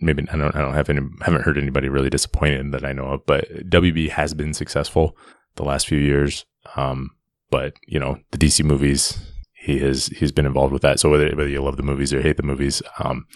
Maybe 0.00 0.26
I 0.30 0.36
don't. 0.36 0.54
I 0.54 0.60
don't 0.60 0.74
have 0.74 0.90
any. 0.90 1.00
Haven't 1.22 1.42
heard 1.42 1.58
anybody 1.58 1.88
really 1.88 2.10
disappointed 2.10 2.72
that 2.72 2.84
I 2.84 2.92
know 2.92 3.06
of. 3.06 3.26
But 3.26 3.48
WB 3.68 4.10
has 4.10 4.34
been 4.34 4.54
successful 4.54 5.16
the 5.56 5.64
last 5.64 5.86
few 5.86 5.98
years. 5.98 6.44
Um, 6.76 7.10
but 7.54 7.74
you 7.86 8.00
know, 8.00 8.18
the 8.32 8.38
DC 8.38 8.64
movies, 8.64 9.16
he 9.52 9.78
has 9.78 10.06
he's 10.06 10.32
been 10.32 10.44
involved 10.44 10.72
with 10.72 10.82
that. 10.82 10.98
So 10.98 11.08
whether 11.08 11.28
whether 11.36 11.48
you 11.48 11.62
love 11.62 11.76
the 11.76 11.84
movies 11.84 12.12
or 12.12 12.20
hate 12.20 12.36
the 12.36 12.42
movies, 12.42 12.82
um, 12.98 13.28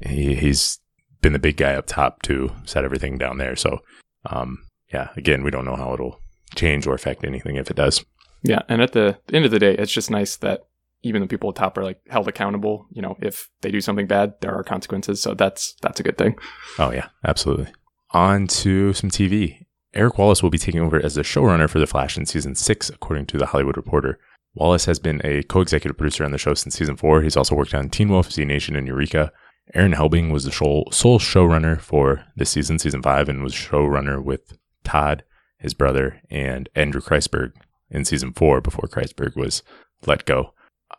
he, 0.00 0.36
he's 0.36 0.78
been 1.20 1.32
the 1.32 1.40
big 1.40 1.56
guy 1.56 1.74
up 1.74 1.86
top 1.86 2.22
to 2.22 2.52
set 2.64 2.84
everything 2.84 3.18
down 3.18 3.38
there. 3.38 3.56
So, 3.56 3.80
um, 4.26 4.58
yeah, 4.94 5.08
again, 5.16 5.42
we 5.42 5.50
don't 5.50 5.64
know 5.64 5.74
how 5.74 5.92
it'll 5.94 6.20
change 6.54 6.86
or 6.86 6.94
affect 6.94 7.24
anything 7.24 7.56
if 7.56 7.68
it 7.68 7.76
does. 7.76 8.04
Yeah, 8.44 8.60
and 8.68 8.80
at 8.82 8.92
the 8.92 9.18
end 9.32 9.44
of 9.44 9.50
the 9.50 9.58
day, 9.58 9.74
it's 9.74 9.90
just 9.90 10.12
nice 10.12 10.36
that 10.36 10.60
even 11.02 11.20
the 11.20 11.26
people 11.26 11.50
at 11.50 11.56
top 11.56 11.76
are 11.76 11.82
like 11.82 11.98
held 12.08 12.28
accountable. 12.28 12.86
You 12.92 13.02
know, 13.02 13.16
if 13.20 13.50
they 13.62 13.72
do 13.72 13.80
something 13.80 14.06
bad, 14.06 14.34
there 14.42 14.54
are 14.54 14.62
consequences. 14.62 15.20
So 15.20 15.34
that's 15.34 15.74
that's 15.82 15.98
a 15.98 16.04
good 16.04 16.18
thing. 16.18 16.36
Oh 16.78 16.92
yeah, 16.92 17.08
absolutely. 17.24 17.72
On 18.12 18.46
to 18.46 18.92
some 18.92 19.10
TV. 19.10 19.65
Eric 19.96 20.18
Wallace 20.18 20.42
will 20.42 20.50
be 20.50 20.58
taking 20.58 20.82
over 20.82 21.02
as 21.02 21.14
the 21.14 21.22
showrunner 21.22 21.68
for 21.68 21.78
The 21.78 21.86
Flash 21.86 22.18
in 22.18 22.26
season 22.26 22.54
six, 22.54 22.90
according 22.90 23.26
to 23.26 23.38
The 23.38 23.46
Hollywood 23.46 23.78
Reporter. 23.78 24.18
Wallace 24.54 24.84
has 24.84 24.98
been 24.98 25.20
a 25.24 25.42
co 25.44 25.60
executive 25.62 25.96
producer 25.96 26.24
on 26.24 26.32
the 26.32 26.38
show 26.38 26.54
since 26.54 26.76
season 26.76 26.96
four. 26.96 27.22
He's 27.22 27.36
also 27.36 27.54
worked 27.54 27.74
on 27.74 27.88
Teen 27.88 28.10
Wolf, 28.10 28.30
Z 28.30 28.44
Nation, 28.44 28.76
and 28.76 28.86
Eureka. 28.86 29.32
Aaron 29.74 29.94
Helbing 29.94 30.30
was 30.30 30.44
the 30.44 30.52
sole 30.52 31.18
showrunner 31.18 31.80
for 31.80 32.24
this 32.36 32.50
season, 32.50 32.78
season 32.78 33.02
five, 33.02 33.28
and 33.28 33.42
was 33.42 33.52
showrunner 33.52 34.22
with 34.22 34.56
Todd, 34.84 35.24
his 35.58 35.74
brother, 35.74 36.20
and 36.30 36.68
Andrew 36.74 37.00
Kreisberg 37.00 37.52
in 37.90 38.04
season 38.04 38.32
four 38.32 38.60
before 38.60 38.88
Kreisberg 38.88 39.34
was 39.34 39.62
let 40.06 40.24
go. 40.24 40.52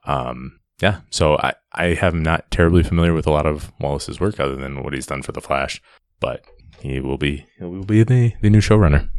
Um, 0.05 0.59
yeah, 0.81 1.01
so 1.09 1.37
I, 1.37 1.53
I 1.73 1.85
am 2.01 2.21
not 2.21 2.51
terribly 2.51 2.83
familiar 2.83 3.13
with 3.13 3.27
a 3.27 3.31
lot 3.31 3.45
of 3.45 3.71
Wallace's 3.79 4.19
work 4.19 4.39
other 4.39 4.55
than 4.55 4.83
what 4.83 4.93
he's 4.93 5.07
done 5.07 5.21
for 5.21 5.31
The 5.31 5.41
Flash, 5.41 5.81
but 6.19 6.43
he 6.79 6.99
will 6.99 7.17
be 7.17 7.45
he 7.57 7.65
will 7.65 7.83
be 7.83 8.03
the, 8.03 8.33
the 8.41 8.49
new 8.49 8.61
showrunner. 8.61 9.09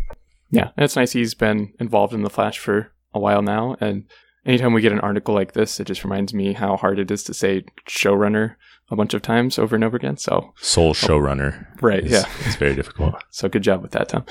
Yeah, 0.50 0.70
and 0.76 0.84
it's 0.84 0.96
nice 0.96 1.12
he's 1.12 1.34
been 1.34 1.72
involved 1.78 2.14
in 2.14 2.22
the 2.22 2.30
Flash 2.30 2.58
for 2.58 2.92
a 3.12 3.18
while 3.18 3.42
now, 3.42 3.76
and 3.80 4.04
anytime 4.46 4.72
we 4.72 4.80
get 4.80 4.92
an 4.92 5.00
article 5.00 5.34
like 5.34 5.52
this, 5.52 5.78
it 5.78 5.86
just 5.86 6.04
reminds 6.04 6.32
me 6.32 6.54
how 6.54 6.76
hard 6.76 6.98
it 6.98 7.10
is 7.10 7.22
to 7.24 7.34
say 7.34 7.64
showrunner 7.88 8.56
a 8.90 8.96
bunch 8.96 9.14
of 9.14 9.22
times 9.22 9.58
over 9.58 9.74
and 9.74 9.84
over 9.84 9.96
again. 9.96 10.16
So 10.16 10.54
sole 10.56 10.94
showrunner, 10.94 11.66
oh, 11.70 11.76
right? 11.82 12.04
Is, 12.04 12.12
yeah, 12.12 12.24
it's 12.46 12.56
very 12.56 12.74
difficult. 12.74 13.14
so 13.30 13.48
good 13.48 13.62
job 13.62 13.82
with 13.82 13.92
that, 13.92 14.08
Tom. 14.08 14.24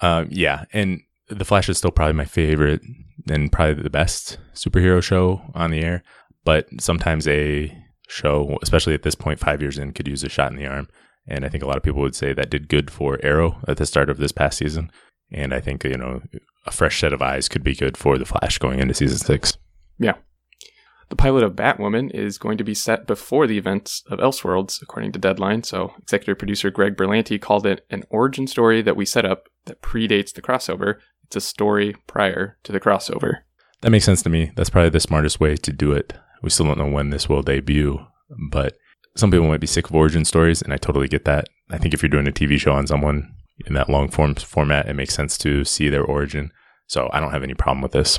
Um, 0.00 0.28
yeah, 0.30 0.64
and 0.72 1.00
The 1.28 1.44
Flash 1.44 1.68
is 1.68 1.78
still 1.78 1.90
probably 1.90 2.14
my 2.14 2.24
favorite 2.24 2.80
and 3.28 3.52
probably 3.52 3.82
the 3.82 3.90
best 3.90 4.38
superhero 4.54 5.02
show 5.02 5.42
on 5.54 5.70
the 5.70 5.82
air. 5.82 6.02
But 6.44 6.68
sometimes 6.80 7.28
a 7.28 7.76
show, 8.08 8.58
especially 8.62 8.94
at 8.94 9.02
this 9.02 9.14
point, 9.14 9.38
five 9.38 9.60
years 9.60 9.78
in, 9.78 9.92
could 9.92 10.08
use 10.08 10.24
a 10.24 10.28
shot 10.28 10.50
in 10.50 10.58
the 10.58 10.66
arm. 10.66 10.88
And 11.26 11.44
I 11.44 11.48
think 11.48 11.62
a 11.62 11.66
lot 11.66 11.76
of 11.76 11.82
people 11.82 12.00
would 12.00 12.16
say 12.16 12.32
that 12.32 12.50
did 12.50 12.68
good 12.68 12.90
for 12.90 13.18
Arrow 13.22 13.60
at 13.68 13.76
the 13.76 13.86
start 13.86 14.10
of 14.10 14.18
this 14.18 14.32
past 14.32 14.58
season. 14.58 14.90
And 15.30 15.54
I 15.54 15.60
think, 15.60 15.84
you 15.84 15.96
know, 15.96 16.20
a 16.66 16.72
fresh 16.72 17.00
set 17.00 17.12
of 17.12 17.22
eyes 17.22 17.48
could 17.48 17.64
be 17.64 17.74
good 17.74 17.96
for 17.96 18.18
The 18.18 18.24
Flash 18.24 18.58
going 18.58 18.80
into 18.80 18.94
season 18.94 19.18
six. 19.18 19.56
Yeah. 19.98 20.16
The 21.08 21.16
pilot 21.16 21.44
of 21.44 21.52
Batwoman 21.52 22.10
is 22.14 22.38
going 22.38 22.56
to 22.58 22.64
be 22.64 22.74
set 22.74 23.06
before 23.06 23.46
the 23.46 23.58
events 23.58 24.02
of 24.10 24.18
Elseworlds, 24.18 24.80
according 24.80 25.12
to 25.12 25.18
Deadline. 25.18 25.62
So, 25.62 25.92
executive 26.00 26.38
producer 26.38 26.70
Greg 26.70 26.96
Berlanti 26.96 27.40
called 27.40 27.66
it 27.66 27.84
an 27.90 28.04
origin 28.08 28.46
story 28.46 28.80
that 28.80 28.96
we 28.96 29.04
set 29.04 29.26
up 29.26 29.48
that 29.66 29.82
predates 29.82 30.32
the 30.32 30.40
crossover. 30.40 30.96
It's 31.24 31.36
a 31.36 31.40
story 31.40 31.96
prior 32.06 32.56
to 32.64 32.72
the 32.72 32.80
crossover. 32.80 33.40
That 33.82 33.90
makes 33.90 34.06
sense 34.06 34.22
to 34.22 34.30
me. 34.30 34.52
That's 34.56 34.70
probably 34.70 34.90
the 34.90 35.00
smartest 35.00 35.38
way 35.38 35.56
to 35.56 35.72
do 35.72 35.92
it. 35.92 36.14
We 36.42 36.50
still 36.50 36.66
don't 36.66 36.78
know 36.78 36.86
when 36.86 37.10
this 37.10 37.28
will 37.28 37.42
debut, 37.42 37.98
but 38.50 38.76
some 39.16 39.30
people 39.30 39.48
might 39.48 39.60
be 39.60 39.66
sick 39.66 39.88
of 39.88 39.94
origin 39.94 40.24
stories, 40.24 40.62
and 40.62 40.72
I 40.72 40.76
totally 40.76 41.08
get 41.08 41.24
that. 41.24 41.48
I 41.70 41.78
think 41.78 41.94
if 41.94 42.02
you're 42.02 42.08
doing 42.08 42.28
a 42.28 42.32
TV 42.32 42.58
show 42.58 42.72
on 42.72 42.86
someone 42.86 43.34
in 43.66 43.74
that 43.74 43.88
long 43.88 44.08
form 44.08 44.34
format, 44.34 44.88
it 44.88 44.94
makes 44.94 45.14
sense 45.14 45.36
to 45.38 45.64
see 45.64 45.88
their 45.88 46.04
origin. 46.04 46.50
So 46.86 47.08
I 47.12 47.20
don't 47.20 47.32
have 47.32 47.42
any 47.42 47.54
problem 47.54 47.82
with 47.82 47.92
this. 47.92 48.18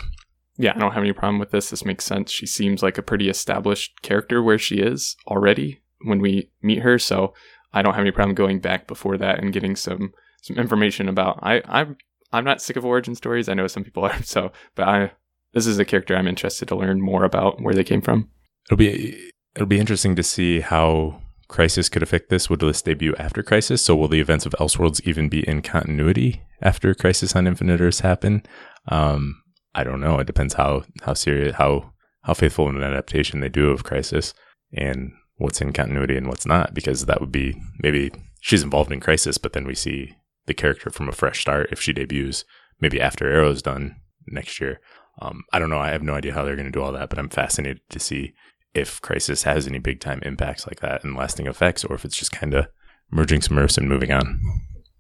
Yeah, 0.58 0.74
I 0.76 0.80
don't 0.80 0.92
have 0.92 1.04
any 1.04 1.14
problem 1.14 1.40
with 1.40 1.52
this. 1.52 1.70
This 1.70 1.86
makes 1.86 2.06
sense. 2.06 2.32
She 2.32 2.46
seems 2.46 2.84
like 2.84 2.98
a 2.98 3.04
pretty 3.04 3.30
established 3.30 4.02
character 4.02 4.42
where 4.42 4.60
she 4.60 4.78
is 4.78 5.16
already 5.28 5.82
when 6.02 6.20
we 6.20 6.52
meet 6.62 6.80
her. 6.80 7.00
So 7.00 7.34
I 7.74 7.82
don't 7.82 7.94
have 7.94 8.02
any 8.02 8.12
problem 8.12 8.36
going 8.36 8.60
back 8.60 8.88
before 8.88 9.18
that 9.18 9.40
and 9.40 9.54
getting 9.54 9.76
some 9.76 10.14
some 10.42 10.58
information 10.58 11.10
about. 11.10 11.40
I 11.42 11.62
I'm 11.66 11.98
I'm 12.32 12.44
not 12.44 12.62
sick 12.62 12.76
of 12.76 12.86
origin 12.86 13.16
stories. 13.16 13.50
I 13.50 13.56
know 13.56 13.68
some 13.68 13.84
people 13.84 14.06
are. 14.06 14.16
So, 14.24 14.52
but 14.76 14.88
I 14.88 15.12
this 15.54 15.66
is 15.66 15.80
a 15.80 15.86
character 15.86 16.16
I'm 16.16 16.28
interested 16.28 16.68
to 16.68 16.76
learn 16.76 17.02
more 17.02 17.24
about 17.24 17.62
where 17.62 17.74
they 17.74 17.84
came 17.84 18.02
from. 18.02 18.30
It'll 18.68 18.78
be 18.78 19.32
it'll 19.56 19.68
be 19.68 19.80
interesting 19.80 20.16
to 20.16 20.24
see 20.24 20.62
how 20.62 21.22
Crisis 21.48 21.90
could 21.90 22.04
affect 22.04 22.30
this. 22.30 22.50
Will 22.50 22.58
this 22.58 22.82
debut 22.82 23.16
after 23.18 23.44
Crisis? 23.44 23.82
So 23.82 23.96
will 23.96 24.08
the 24.08 24.20
events 24.22 24.46
of 24.46 24.56
Elseworlds 24.60 25.02
even 25.06 25.30
be 25.30 25.48
in 25.48 25.62
continuity 25.62 26.42
after 26.62 26.94
Crisis 26.96 27.36
on 27.36 27.48
Infinite 27.48 27.82
Earths 27.82 28.00
happen? 28.00 28.44
Um, 28.88 29.42
I 29.76 29.84
don't 29.84 30.02
know. 30.02 30.20
It 30.20 30.28
depends 30.28 30.56
how 30.56 30.84
how 31.04 31.14
serious 31.14 31.56
how 31.56 31.94
how 32.22 32.34
faithful 32.34 32.70
an 32.70 32.82
adaptation 32.82 33.40
they 33.40 33.50
do 33.50 33.70
of 33.70 33.84
Crisis 33.84 34.34
and 34.74 35.12
what's 35.38 35.62
in 35.62 35.74
continuity 35.74 36.18
and 36.18 36.28
what's 36.28 36.46
not. 36.46 36.74
Because 36.74 37.06
that 37.06 37.22
would 37.22 37.32
be 37.32 37.56
maybe 37.80 38.12
she's 38.42 38.64
involved 38.64 38.92
in 38.92 39.00
Crisis, 39.00 39.38
but 39.38 39.54
then 39.54 39.66
we 39.66 39.76
see 39.76 40.16
the 40.46 40.54
character 40.54 40.90
from 40.90 41.08
a 41.08 41.14
fresh 41.14 41.42
start 41.42 41.70
if 41.72 41.80
she 41.80 41.94
debuts 41.94 42.46
maybe 42.80 43.00
after 43.00 43.30
Arrow's 43.30 43.62
done 43.62 43.96
next 44.28 44.60
year. 44.60 44.80
Um, 45.22 45.44
I 45.54 45.60
don't 45.60 45.70
know. 45.70 45.80
I 45.80 45.92
have 45.92 46.02
no 46.02 46.16
idea 46.16 46.34
how 46.34 46.44
they're 46.44 46.56
going 46.56 46.66
to 46.66 46.72
do 46.72 46.82
all 46.82 46.92
that, 46.94 47.10
but 47.10 47.20
I'm 47.20 47.30
fascinated 47.30 47.82
to 47.90 48.00
see 48.00 48.34
if 48.74 49.02
Crisis 49.02 49.44
has 49.44 49.68
any 49.68 49.80
big 49.80 50.00
time 50.00 50.20
impacts 50.24 50.68
like 50.68 50.80
that 50.80 51.04
and 51.04 51.16
lasting 51.16 51.48
effects, 51.48 51.84
or 51.84 51.96
if 51.96 52.06
it's 52.06 52.18
just 52.18 52.32
kind 52.32 52.54
of 52.54 52.68
merging 53.12 53.40
Smurfs 53.40 53.78
and 53.78 53.88
moving 53.88 54.12
on. 54.12 54.40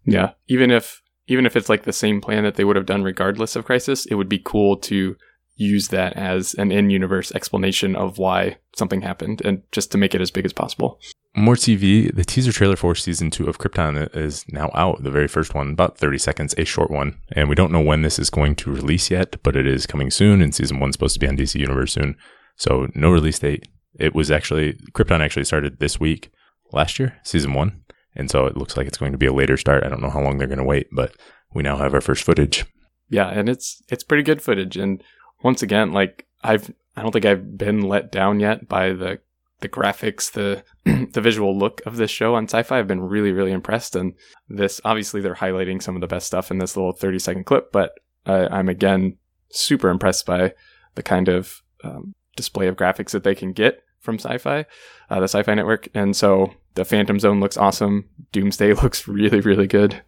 Yeah, 0.05 0.31
even 0.47 0.71
if 0.71 1.01
even 1.27 1.45
if 1.45 1.55
it's 1.55 1.69
like 1.69 1.83
the 1.83 1.93
same 1.93 2.19
plan 2.19 2.43
that 2.43 2.55
they 2.55 2.65
would 2.65 2.75
have 2.75 2.85
done 2.85 3.03
regardless 3.03 3.55
of 3.55 3.65
Crisis, 3.65 4.05
it 4.05 4.15
would 4.15 4.29
be 4.29 4.41
cool 4.43 4.77
to 4.77 5.15
use 5.55 5.89
that 5.89 6.13
as 6.13 6.53
an 6.55 6.71
in-universe 6.71 7.31
explanation 7.33 7.95
of 7.95 8.17
why 8.17 8.57
something 8.75 9.01
happened, 9.01 9.41
and 9.45 9.61
just 9.71 9.91
to 9.91 9.97
make 9.97 10.15
it 10.15 10.21
as 10.21 10.31
big 10.31 10.45
as 10.45 10.53
possible. 10.53 10.99
More 11.35 11.55
TV. 11.55 12.13
The 12.13 12.23
teaser 12.23 12.51
trailer 12.51 12.75
for 12.75 12.93
season 12.93 13.31
two 13.31 13.47
of 13.47 13.57
Krypton 13.57 14.15
is 14.15 14.45
now 14.49 14.69
out. 14.75 15.03
The 15.03 15.11
very 15.11 15.27
first 15.27 15.55
one, 15.55 15.71
about 15.71 15.97
30 15.97 16.17
seconds, 16.19 16.53
a 16.57 16.65
short 16.65 16.91
one. 16.91 17.19
And 17.31 17.49
we 17.49 17.55
don't 17.55 17.71
know 17.71 17.81
when 17.81 18.03
this 18.03 18.19
is 18.19 18.29
going 18.29 18.55
to 18.57 18.71
release 18.71 19.09
yet, 19.09 19.41
but 19.41 19.55
it 19.55 19.65
is 19.65 19.87
coming 19.87 20.11
soon. 20.11 20.41
And 20.41 20.53
season 20.53 20.79
one's 20.79 20.93
supposed 20.93 21.15
to 21.15 21.19
be 21.19 21.27
on 21.27 21.37
DC 21.37 21.59
Universe 21.59 21.93
soon. 21.93 22.15
So 22.55 22.87
no 22.93 23.11
release 23.11 23.39
date. 23.39 23.67
It 23.99 24.15
was 24.15 24.31
actually, 24.31 24.73
Krypton 24.93 25.21
actually 25.21 25.45
started 25.45 25.79
this 25.79 25.99
week 25.99 26.31
last 26.71 26.99
year, 26.99 27.19
season 27.23 27.53
one. 27.53 27.83
And 28.15 28.29
so 28.29 28.45
it 28.45 28.57
looks 28.57 28.77
like 28.77 28.87
it's 28.87 28.97
going 28.97 29.11
to 29.11 29.17
be 29.17 29.25
a 29.25 29.33
later 29.33 29.57
start. 29.57 29.83
I 29.83 29.89
don't 29.89 30.01
know 30.01 30.09
how 30.09 30.21
long 30.21 30.37
they're 30.37 30.47
going 30.47 30.57
to 30.59 30.63
wait, 30.63 30.87
but 30.91 31.15
we 31.53 31.63
now 31.63 31.77
have 31.77 31.93
our 31.93 32.01
first 32.01 32.23
footage. 32.23 32.65
Yeah, 33.09 33.29
and 33.29 33.49
it's 33.49 33.81
it's 33.89 34.03
pretty 34.03 34.23
good 34.23 34.41
footage. 34.41 34.77
And 34.77 35.03
once 35.43 35.61
again, 35.61 35.91
like 35.91 36.27
I've 36.43 36.71
I 36.95 37.01
don't 37.01 37.11
think 37.11 37.25
I've 37.25 37.57
been 37.57 37.81
let 37.81 38.11
down 38.11 38.39
yet 38.39 38.67
by 38.67 38.93
the 38.93 39.19
the 39.63 39.69
graphics, 39.69 40.31
the 40.31 40.63
the 41.13 41.21
visual 41.21 41.57
look 41.57 41.81
of 41.85 41.97
this 41.97 42.11
show 42.11 42.35
on 42.35 42.47
Syfy. 42.47 42.73
I've 42.73 42.87
been 42.87 43.01
really, 43.01 43.31
really 43.31 43.51
impressed. 43.51 43.95
And 43.95 44.13
this, 44.47 44.79
obviously, 44.85 45.21
they're 45.21 45.35
highlighting 45.35 45.81
some 45.81 45.95
of 45.95 46.01
the 46.01 46.07
best 46.07 46.27
stuff 46.27 46.51
in 46.51 46.59
this 46.59 46.75
little 46.75 46.91
30 46.91 47.19
second 47.19 47.45
clip, 47.45 47.71
but 47.71 47.93
uh, 48.25 48.47
I'm 48.51 48.69
again 48.69 49.17
super 49.49 49.89
impressed 49.89 50.25
by 50.25 50.53
the 50.95 51.03
kind 51.03 51.29
of 51.29 51.61
um, 51.83 52.13
display 52.35 52.67
of 52.67 52.75
graphics 52.75 53.11
that 53.11 53.23
they 53.23 53.35
can 53.35 53.53
get 53.53 53.83
from 53.99 54.17
Syfy, 54.17 54.65
uh, 55.09 55.19
the 55.19 55.25
Syfy 55.25 55.55
Network. 55.55 55.87
And 55.93 56.15
so 56.15 56.53
the 56.75 56.85
Phantom 56.85 57.19
Zone 57.19 57.39
looks 57.39 57.57
awesome. 57.57 58.09
Doomsday 58.31 58.73
looks 58.83 59.07
really, 59.07 59.39
really 59.39 59.67
good. 59.67 60.01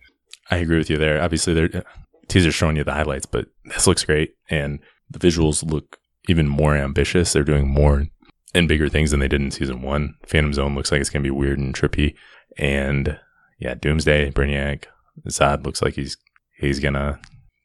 I 0.51 0.57
agree 0.57 0.77
with 0.77 0.89
you 0.89 0.97
there. 0.97 1.21
Obviously, 1.21 1.53
they're 1.53 1.69
uh, 1.73 1.81
teaser's 2.27 2.55
showing 2.55 2.75
you 2.75 2.83
the 2.83 2.93
highlights, 2.93 3.25
but 3.25 3.47
this 3.65 3.87
looks 3.87 4.03
great, 4.03 4.35
and 4.49 4.79
the 5.09 5.19
visuals 5.19 5.63
look 5.63 5.97
even 6.27 6.47
more 6.47 6.75
ambitious. 6.75 7.33
They're 7.33 7.43
doing 7.43 7.67
more 7.67 8.05
and 8.53 8.67
bigger 8.67 8.89
things 8.89 9.11
than 9.11 9.19
they 9.19 9.27
did 9.27 9.41
in 9.41 9.51
season 9.51 9.81
one. 9.81 10.15
Phantom 10.27 10.53
Zone 10.53 10.75
looks 10.75 10.91
like 10.91 11.01
it's 11.01 11.09
gonna 11.09 11.23
be 11.23 11.31
weird 11.31 11.57
and 11.57 11.73
trippy, 11.73 12.15
and 12.57 13.19
yeah, 13.59 13.73
Doomsday, 13.73 14.31
Brainiac, 14.31 14.85
Zod 15.29 15.65
looks 15.65 15.81
like 15.81 15.95
he's 15.95 16.17
he's 16.57 16.79
gonna 16.79 17.19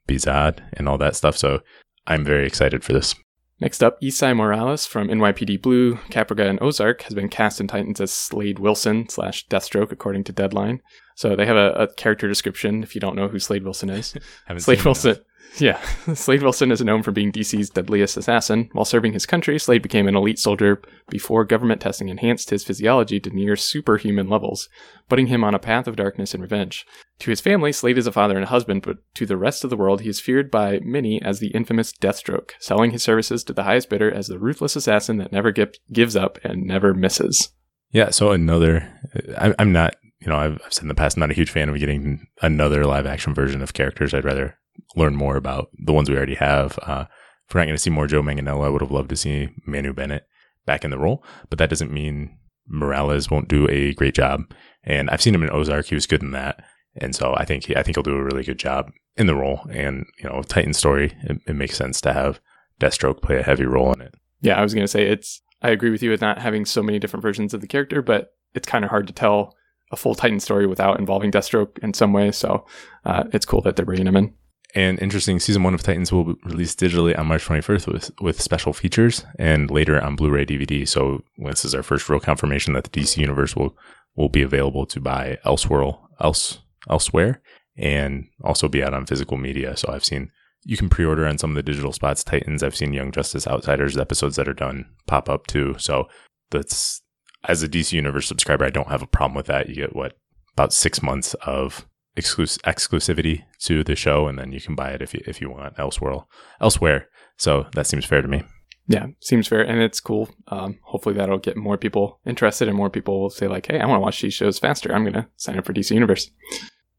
be 0.06 0.16
Zod 0.16 0.60
and 0.74 0.88
all 0.88 0.98
that 0.98 1.16
stuff. 1.16 1.36
So 1.36 1.60
I'm 2.06 2.24
very 2.24 2.46
excited 2.46 2.82
for 2.82 2.92
this. 2.92 3.14
Next 3.60 3.82
up, 3.82 4.00
Esai 4.00 4.34
Morales 4.34 4.86
from 4.86 5.08
NYPD 5.08 5.60
Blue, 5.60 5.96
Caprica, 6.08 6.48
and 6.48 6.60
Ozark 6.62 7.02
has 7.02 7.14
been 7.14 7.28
cast 7.28 7.60
in 7.60 7.68
Titans 7.68 8.00
as 8.00 8.10
Slade 8.10 8.58
Wilson 8.58 9.08
slash 9.10 9.46
Deathstroke, 9.48 9.92
according 9.92 10.24
to 10.24 10.32
Deadline. 10.32 10.80
So 11.14 11.36
they 11.36 11.44
have 11.44 11.56
a, 11.56 11.72
a 11.72 11.94
character 11.94 12.26
description 12.26 12.82
if 12.82 12.94
you 12.94 13.02
don't 13.02 13.16
know 13.16 13.28
who 13.28 13.38
Slade 13.38 13.64
Wilson 13.64 13.90
is. 13.90 14.14
Slade 14.56 14.82
Wilson. 14.82 15.10
Enough. 15.10 15.24
Yeah, 15.58 15.80
Slade 16.14 16.42
Wilson 16.42 16.70
is 16.70 16.80
known 16.80 17.02
for 17.02 17.10
being 17.10 17.32
DC's 17.32 17.70
deadliest 17.70 18.16
assassin. 18.16 18.68
While 18.72 18.84
serving 18.84 19.12
his 19.12 19.26
country, 19.26 19.58
Slade 19.58 19.82
became 19.82 20.06
an 20.06 20.16
elite 20.16 20.38
soldier 20.38 20.80
before 21.08 21.44
government 21.44 21.80
testing 21.80 22.08
enhanced 22.08 22.50
his 22.50 22.64
physiology 22.64 23.18
to 23.20 23.30
near 23.30 23.56
superhuman 23.56 24.28
levels, 24.28 24.68
putting 25.08 25.26
him 25.26 25.42
on 25.42 25.54
a 25.54 25.58
path 25.58 25.86
of 25.86 25.96
darkness 25.96 26.34
and 26.34 26.42
revenge. 26.42 26.86
To 27.20 27.30
his 27.30 27.40
family, 27.40 27.72
Slade 27.72 27.98
is 27.98 28.06
a 28.06 28.12
father 28.12 28.36
and 28.36 28.44
a 28.44 28.48
husband, 28.48 28.82
but 28.82 28.98
to 29.14 29.26
the 29.26 29.36
rest 29.36 29.64
of 29.64 29.70
the 29.70 29.76
world, 29.76 30.02
he 30.02 30.08
is 30.08 30.20
feared 30.20 30.50
by 30.50 30.80
many 30.82 31.20
as 31.22 31.40
the 31.40 31.48
infamous 31.48 31.92
Deathstroke, 31.92 32.52
selling 32.60 32.92
his 32.92 33.02
services 33.02 33.42
to 33.44 33.52
the 33.52 33.64
highest 33.64 33.90
bidder 33.90 34.10
as 34.10 34.28
the 34.28 34.38
ruthless 34.38 34.76
assassin 34.76 35.18
that 35.18 35.32
never 35.32 35.52
gives 35.92 36.16
up 36.16 36.38
and 36.44 36.62
never 36.62 36.94
misses. 36.94 37.50
Yeah, 37.92 38.10
so 38.10 38.30
another. 38.30 38.88
I, 39.36 39.54
I'm 39.58 39.72
not, 39.72 39.96
you 40.20 40.28
know, 40.28 40.36
I've, 40.36 40.60
I've 40.64 40.72
said 40.72 40.82
in 40.82 40.88
the 40.88 40.94
past, 40.94 41.16
I'm 41.16 41.20
not 41.20 41.30
a 41.30 41.34
huge 41.34 41.50
fan 41.50 41.68
of 41.68 41.78
getting 41.78 42.26
another 42.40 42.84
live 42.84 43.06
action 43.06 43.34
version 43.34 43.62
of 43.62 43.74
characters. 43.74 44.14
I'd 44.14 44.24
rather 44.24 44.56
learn 44.96 45.14
more 45.14 45.36
about 45.36 45.70
the 45.84 45.92
ones 45.92 46.08
we 46.08 46.16
already 46.16 46.34
have. 46.34 46.78
Uh, 46.82 47.06
if 47.48 47.54
we're 47.54 47.60
not 47.60 47.66
going 47.66 47.76
to 47.76 47.82
see 47.82 47.90
more 47.90 48.06
Joe 48.06 48.22
Manganiello, 48.22 48.64
I 48.64 48.68
would 48.68 48.80
have 48.80 48.90
loved 48.90 49.10
to 49.10 49.16
see 49.16 49.48
Manu 49.66 49.92
Bennett 49.92 50.26
back 50.66 50.84
in 50.84 50.90
the 50.90 50.98
role, 50.98 51.24
but 51.48 51.58
that 51.58 51.70
doesn't 51.70 51.92
mean 51.92 52.38
Morales 52.68 53.30
won't 53.30 53.48
do 53.48 53.68
a 53.68 53.92
great 53.94 54.14
job. 54.14 54.42
And 54.84 55.10
I've 55.10 55.22
seen 55.22 55.34
him 55.34 55.42
in 55.42 55.50
Ozark; 55.50 55.86
he 55.86 55.94
was 55.94 56.06
good 56.06 56.22
in 56.22 56.30
that, 56.32 56.64
and 56.94 57.14
so 57.14 57.34
I 57.36 57.44
think 57.44 57.66
he, 57.66 57.76
I 57.76 57.82
think 57.82 57.96
he'll 57.96 58.02
do 58.02 58.16
a 58.16 58.24
really 58.24 58.44
good 58.44 58.58
job 58.58 58.90
in 59.16 59.26
the 59.26 59.34
role. 59.34 59.66
And 59.70 60.06
you 60.18 60.28
know, 60.28 60.42
Titan 60.42 60.72
story, 60.72 61.16
it, 61.24 61.40
it 61.46 61.56
makes 61.56 61.76
sense 61.76 62.00
to 62.02 62.12
have 62.12 62.40
Deathstroke 62.80 63.22
play 63.22 63.38
a 63.38 63.42
heavy 63.42 63.66
role 63.66 63.92
in 63.92 64.00
it. 64.00 64.14
Yeah, 64.40 64.58
I 64.58 64.62
was 64.62 64.74
going 64.74 64.84
to 64.84 64.88
say 64.88 65.06
it's. 65.06 65.42
I 65.62 65.70
agree 65.70 65.90
with 65.90 66.02
you 66.02 66.10
with 66.10 66.22
not 66.22 66.38
having 66.38 66.64
so 66.64 66.82
many 66.82 66.98
different 66.98 67.22
versions 67.22 67.52
of 67.52 67.60
the 67.60 67.66
character, 67.66 68.00
but 68.00 68.30
it's 68.54 68.66
kind 68.66 68.84
of 68.84 68.90
hard 68.90 69.06
to 69.08 69.12
tell 69.12 69.54
a 69.92 69.96
full 69.96 70.14
Titan 70.14 70.40
story 70.40 70.66
without 70.66 70.98
involving 70.98 71.30
Deathstroke 71.30 71.78
in 71.80 71.92
some 71.92 72.12
way. 72.12 72.30
So 72.32 72.64
uh, 73.04 73.24
it's 73.32 73.44
cool 73.44 73.60
that 73.62 73.76
they're 73.76 73.84
bringing 73.84 74.06
him 74.06 74.16
in. 74.16 74.34
And 74.74 75.00
interesting, 75.00 75.40
season 75.40 75.62
one 75.62 75.74
of 75.74 75.82
Titans 75.82 76.12
will 76.12 76.24
be 76.24 76.40
released 76.44 76.78
digitally 76.78 77.18
on 77.18 77.26
March 77.26 77.44
21st 77.46 77.92
with, 77.92 78.10
with 78.20 78.40
special 78.40 78.72
features 78.72 79.24
and 79.38 79.70
later 79.70 80.00
on 80.00 80.16
Blu 80.16 80.30
ray 80.30 80.46
DVD. 80.46 80.86
So 80.86 81.24
this 81.38 81.64
is 81.64 81.74
our 81.74 81.82
first 81.82 82.08
real 82.08 82.20
confirmation 82.20 82.74
that 82.74 82.84
the 82.84 82.90
DC 82.90 83.16
Universe 83.16 83.56
will, 83.56 83.76
will 84.16 84.28
be 84.28 84.42
available 84.42 84.86
to 84.86 85.00
buy 85.00 85.38
elsewhere, 85.44 85.92
else, 86.20 86.60
elsewhere 86.88 87.42
and 87.76 88.26
also 88.44 88.68
be 88.68 88.82
out 88.82 88.94
on 88.94 89.06
physical 89.06 89.36
media. 89.36 89.76
So 89.76 89.92
I've 89.92 90.04
seen 90.04 90.30
you 90.64 90.76
can 90.76 90.90
pre 90.90 91.04
order 91.04 91.26
on 91.26 91.38
some 91.38 91.50
of 91.50 91.56
the 91.56 91.62
digital 91.62 91.92
spots. 91.92 92.22
Titans, 92.22 92.62
I've 92.62 92.76
seen 92.76 92.92
Young 92.92 93.10
Justice 93.12 93.46
Outsiders 93.46 93.96
episodes 93.96 94.36
that 94.36 94.48
are 94.48 94.54
done 94.54 94.86
pop 95.06 95.28
up 95.28 95.46
too. 95.46 95.74
So 95.78 96.06
that's 96.50 97.02
as 97.48 97.62
a 97.62 97.68
DC 97.68 97.92
Universe 97.92 98.26
subscriber, 98.26 98.64
I 98.64 98.70
don't 98.70 98.88
have 98.88 99.02
a 99.02 99.06
problem 99.06 99.34
with 99.34 99.46
that. 99.46 99.68
You 99.68 99.74
get 99.76 99.96
what 99.96 100.18
about 100.52 100.72
six 100.72 101.02
months 101.02 101.34
of 101.46 101.86
exclus- 102.16 102.58
exclusivity 102.60 103.44
to 103.60 103.84
the 103.84 103.96
show, 103.96 104.26
and 104.26 104.38
then 104.38 104.52
you 104.52 104.60
can 104.60 104.74
buy 104.74 104.90
it 104.90 105.02
if 105.02 105.14
you 105.14 105.20
if 105.26 105.40
you 105.40 105.50
want 105.50 105.78
elsewhere. 105.78 106.24
Elsewhere, 106.60 107.08
so 107.36 107.66
that 107.74 107.86
seems 107.86 108.04
fair 108.04 108.22
to 108.22 108.28
me. 108.28 108.42
Yeah, 108.86 109.06
seems 109.20 109.46
fair, 109.46 109.60
and 109.60 109.80
it's 109.80 110.00
cool. 110.00 110.28
Um, 110.48 110.78
hopefully, 110.82 111.14
that'll 111.14 111.38
get 111.38 111.56
more 111.56 111.78
people 111.78 112.20
interested, 112.26 112.66
and 112.66 112.76
more 112.76 112.90
people 112.90 113.20
will 113.20 113.30
say 113.30 113.46
like, 113.46 113.66
"Hey, 113.66 113.78
I 113.78 113.86
want 113.86 113.98
to 113.98 114.02
watch 114.02 114.20
these 114.20 114.34
shows 114.34 114.58
faster. 114.58 114.92
I'm 114.92 115.10
to 115.12 115.28
sign 115.36 115.58
up 115.58 115.64
for 115.64 115.72
DC 115.72 115.94
Universe." 115.94 116.30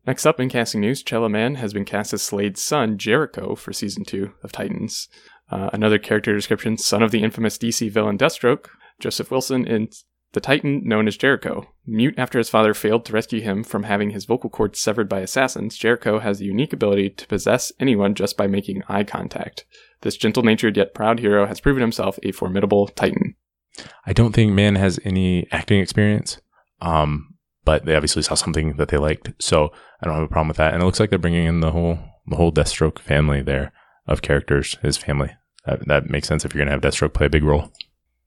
Next 0.07 0.25
up 0.25 0.39
in 0.39 0.49
casting 0.49 0.81
news, 0.81 1.03
Chella 1.03 1.29
Man 1.29 1.55
has 1.55 1.73
been 1.73 1.85
cast 1.85 2.13
as 2.13 2.23
Slade's 2.23 2.61
son, 2.61 2.97
Jericho, 2.97 3.55
for 3.55 3.71
season 3.71 4.03
two 4.03 4.31
of 4.43 4.51
Titans. 4.51 5.07
Uh, 5.51 5.69
another 5.73 5.99
character 5.99 6.33
description 6.33 6.77
son 6.77 7.03
of 7.03 7.11
the 7.11 7.21
infamous 7.21 7.57
DC 7.57 7.91
villain 7.91 8.17
Deathstroke, 8.17 8.69
Joseph 8.99 9.29
Wilson 9.29 9.67
in 9.67 9.89
the 10.33 10.41
Titan 10.41 10.81
known 10.85 11.07
as 11.07 11.17
Jericho. 11.17 11.67
Mute 11.85 12.15
after 12.17 12.37
his 12.37 12.49
father 12.49 12.73
failed 12.73 13.05
to 13.05 13.13
rescue 13.13 13.41
him 13.41 13.63
from 13.63 13.83
having 13.83 14.11
his 14.11 14.25
vocal 14.25 14.49
cords 14.49 14.79
severed 14.79 15.09
by 15.09 15.19
assassins, 15.19 15.77
Jericho 15.77 16.19
has 16.19 16.39
the 16.39 16.45
unique 16.45 16.73
ability 16.73 17.09
to 17.09 17.27
possess 17.27 17.71
anyone 17.79 18.15
just 18.15 18.37
by 18.37 18.47
making 18.47 18.83
eye 18.87 19.03
contact. 19.03 19.65
This 20.01 20.17
gentle 20.17 20.43
natured 20.43 20.77
yet 20.77 20.93
proud 20.93 21.19
hero 21.19 21.45
has 21.45 21.59
proven 21.59 21.81
himself 21.81 22.17
a 22.23 22.31
formidable 22.31 22.87
Titan. 22.87 23.35
I 24.05 24.13
don't 24.13 24.33
think 24.33 24.51
Man 24.51 24.75
has 24.75 24.99
any 25.03 25.47
acting 25.51 25.79
experience, 25.79 26.39
um, 26.81 27.35
but 27.63 27.85
they 27.85 27.95
obviously 27.95 28.21
saw 28.21 28.35
something 28.35 28.77
that 28.77 28.89
they 28.89 28.97
liked, 28.97 29.31
so 29.39 29.71
I 30.01 30.05
don't 30.05 30.15
have 30.15 30.23
a 30.23 30.27
problem 30.27 30.47
with 30.47 30.57
that. 30.57 30.73
And 30.73 30.81
it 30.81 30.85
looks 30.85 30.99
like 30.99 31.09
they're 31.09 31.19
bringing 31.19 31.45
in 31.45 31.59
the 31.59 31.71
whole 31.71 31.99
the 32.27 32.35
whole 32.35 32.51
Deathstroke 32.51 32.99
family 32.99 33.41
there 33.41 33.71
of 34.07 34.21
characters, 34.21 34.77
his 34.81 34.97
family. 34.97 35.31
That, 35.65 35.87
that 35.87 36.09
makes 36.09 36.27
sense 36.27 36.45
if 36.45 36.53
you're 36.53 36.63
gonna 36.63 36.71
have 36.71 36.81
Deathstroke 36.81 37.13
play 37.13 37.27
a 37.27 37.29
big 37.29 37.43
role. 37.43 37.71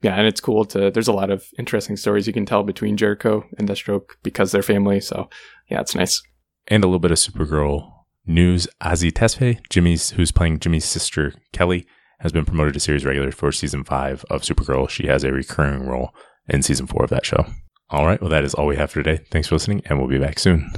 Yeah, 0.02 0.14
and 0.16 0.26
it's 0.26 0.40
cool 0.40 0.64
to. 0.66 0.90
There's 0.90 1.08
a 1.08 1.12
lot 1.12 1.30
of 1.30 1.46
interesting 1.58 1.96
stories 1.96 2.26
you 2.26 2.32
can 2.32 2.46
tell 2.46 2.62
between 2.62 2.96
Jericho 2.96 3.44
and 3.58 3.68
Deathstroke 3.68 4.10
because 4.22 4.52
they're 4.52 4.62
family. 4.62 5.00
So 5.00 5.28
yeah, 5.70 5.80
it's 5.80 5.94
nice. 5.94 6.20
And 6.68 6.84
a 6.84 6.86
little 6.86 6.98
bit 6.98 7.10
of 7.10 7.18
Supergirl 7.18 7.90
news. 8.26 8.66
Azie 8.82 9.12
Tesfai, 9.12 9.58
Jimmy's 9.70 10.10
who's 10.10 10.32
playing 10.32 10.60
Jimmy's 10.60 10.84
sister 10.84 11.34
Kelly, 11.52 11.86
has 12.20 12.32
been 12.32 12.44
promoted 12.44 12.74
to 12.74 12.80
series 12.80 13.04
regular 13.04 13.32
for 13.32 13.52
season 13.52 13.84
five 13.84 14.24
of 14.30 14.42
Supergirl. 14.42 14.88
She 14.88 15.06
has 15.06 15.24
a 15.24 15.32
recurring 15.32 15.86
role 15.86 16.10
in 16.48 16.62
season 16.62 16.86
four 16.86 17.04
of 17.04 17.10
that 17.10 17.26
show. 17.26 17.46
All 17.90 18.06
right, 18.06 18.20
well 18.20 18.30
that 18.30 18.44
is 18.44 18.54
all 18.54 18.66
we 18.66 18.76
have 18.76 18.90
for 18.90 19.02
today. 19.02 19.24
Thanks 19.30 19.48
for 19.48 19.54
listening, 19.54 19.82
and 19.86 19.98
we'll 19.98 20.08
be 20.08 20.18
back 20.18 20.38
soon. 20.38 20.70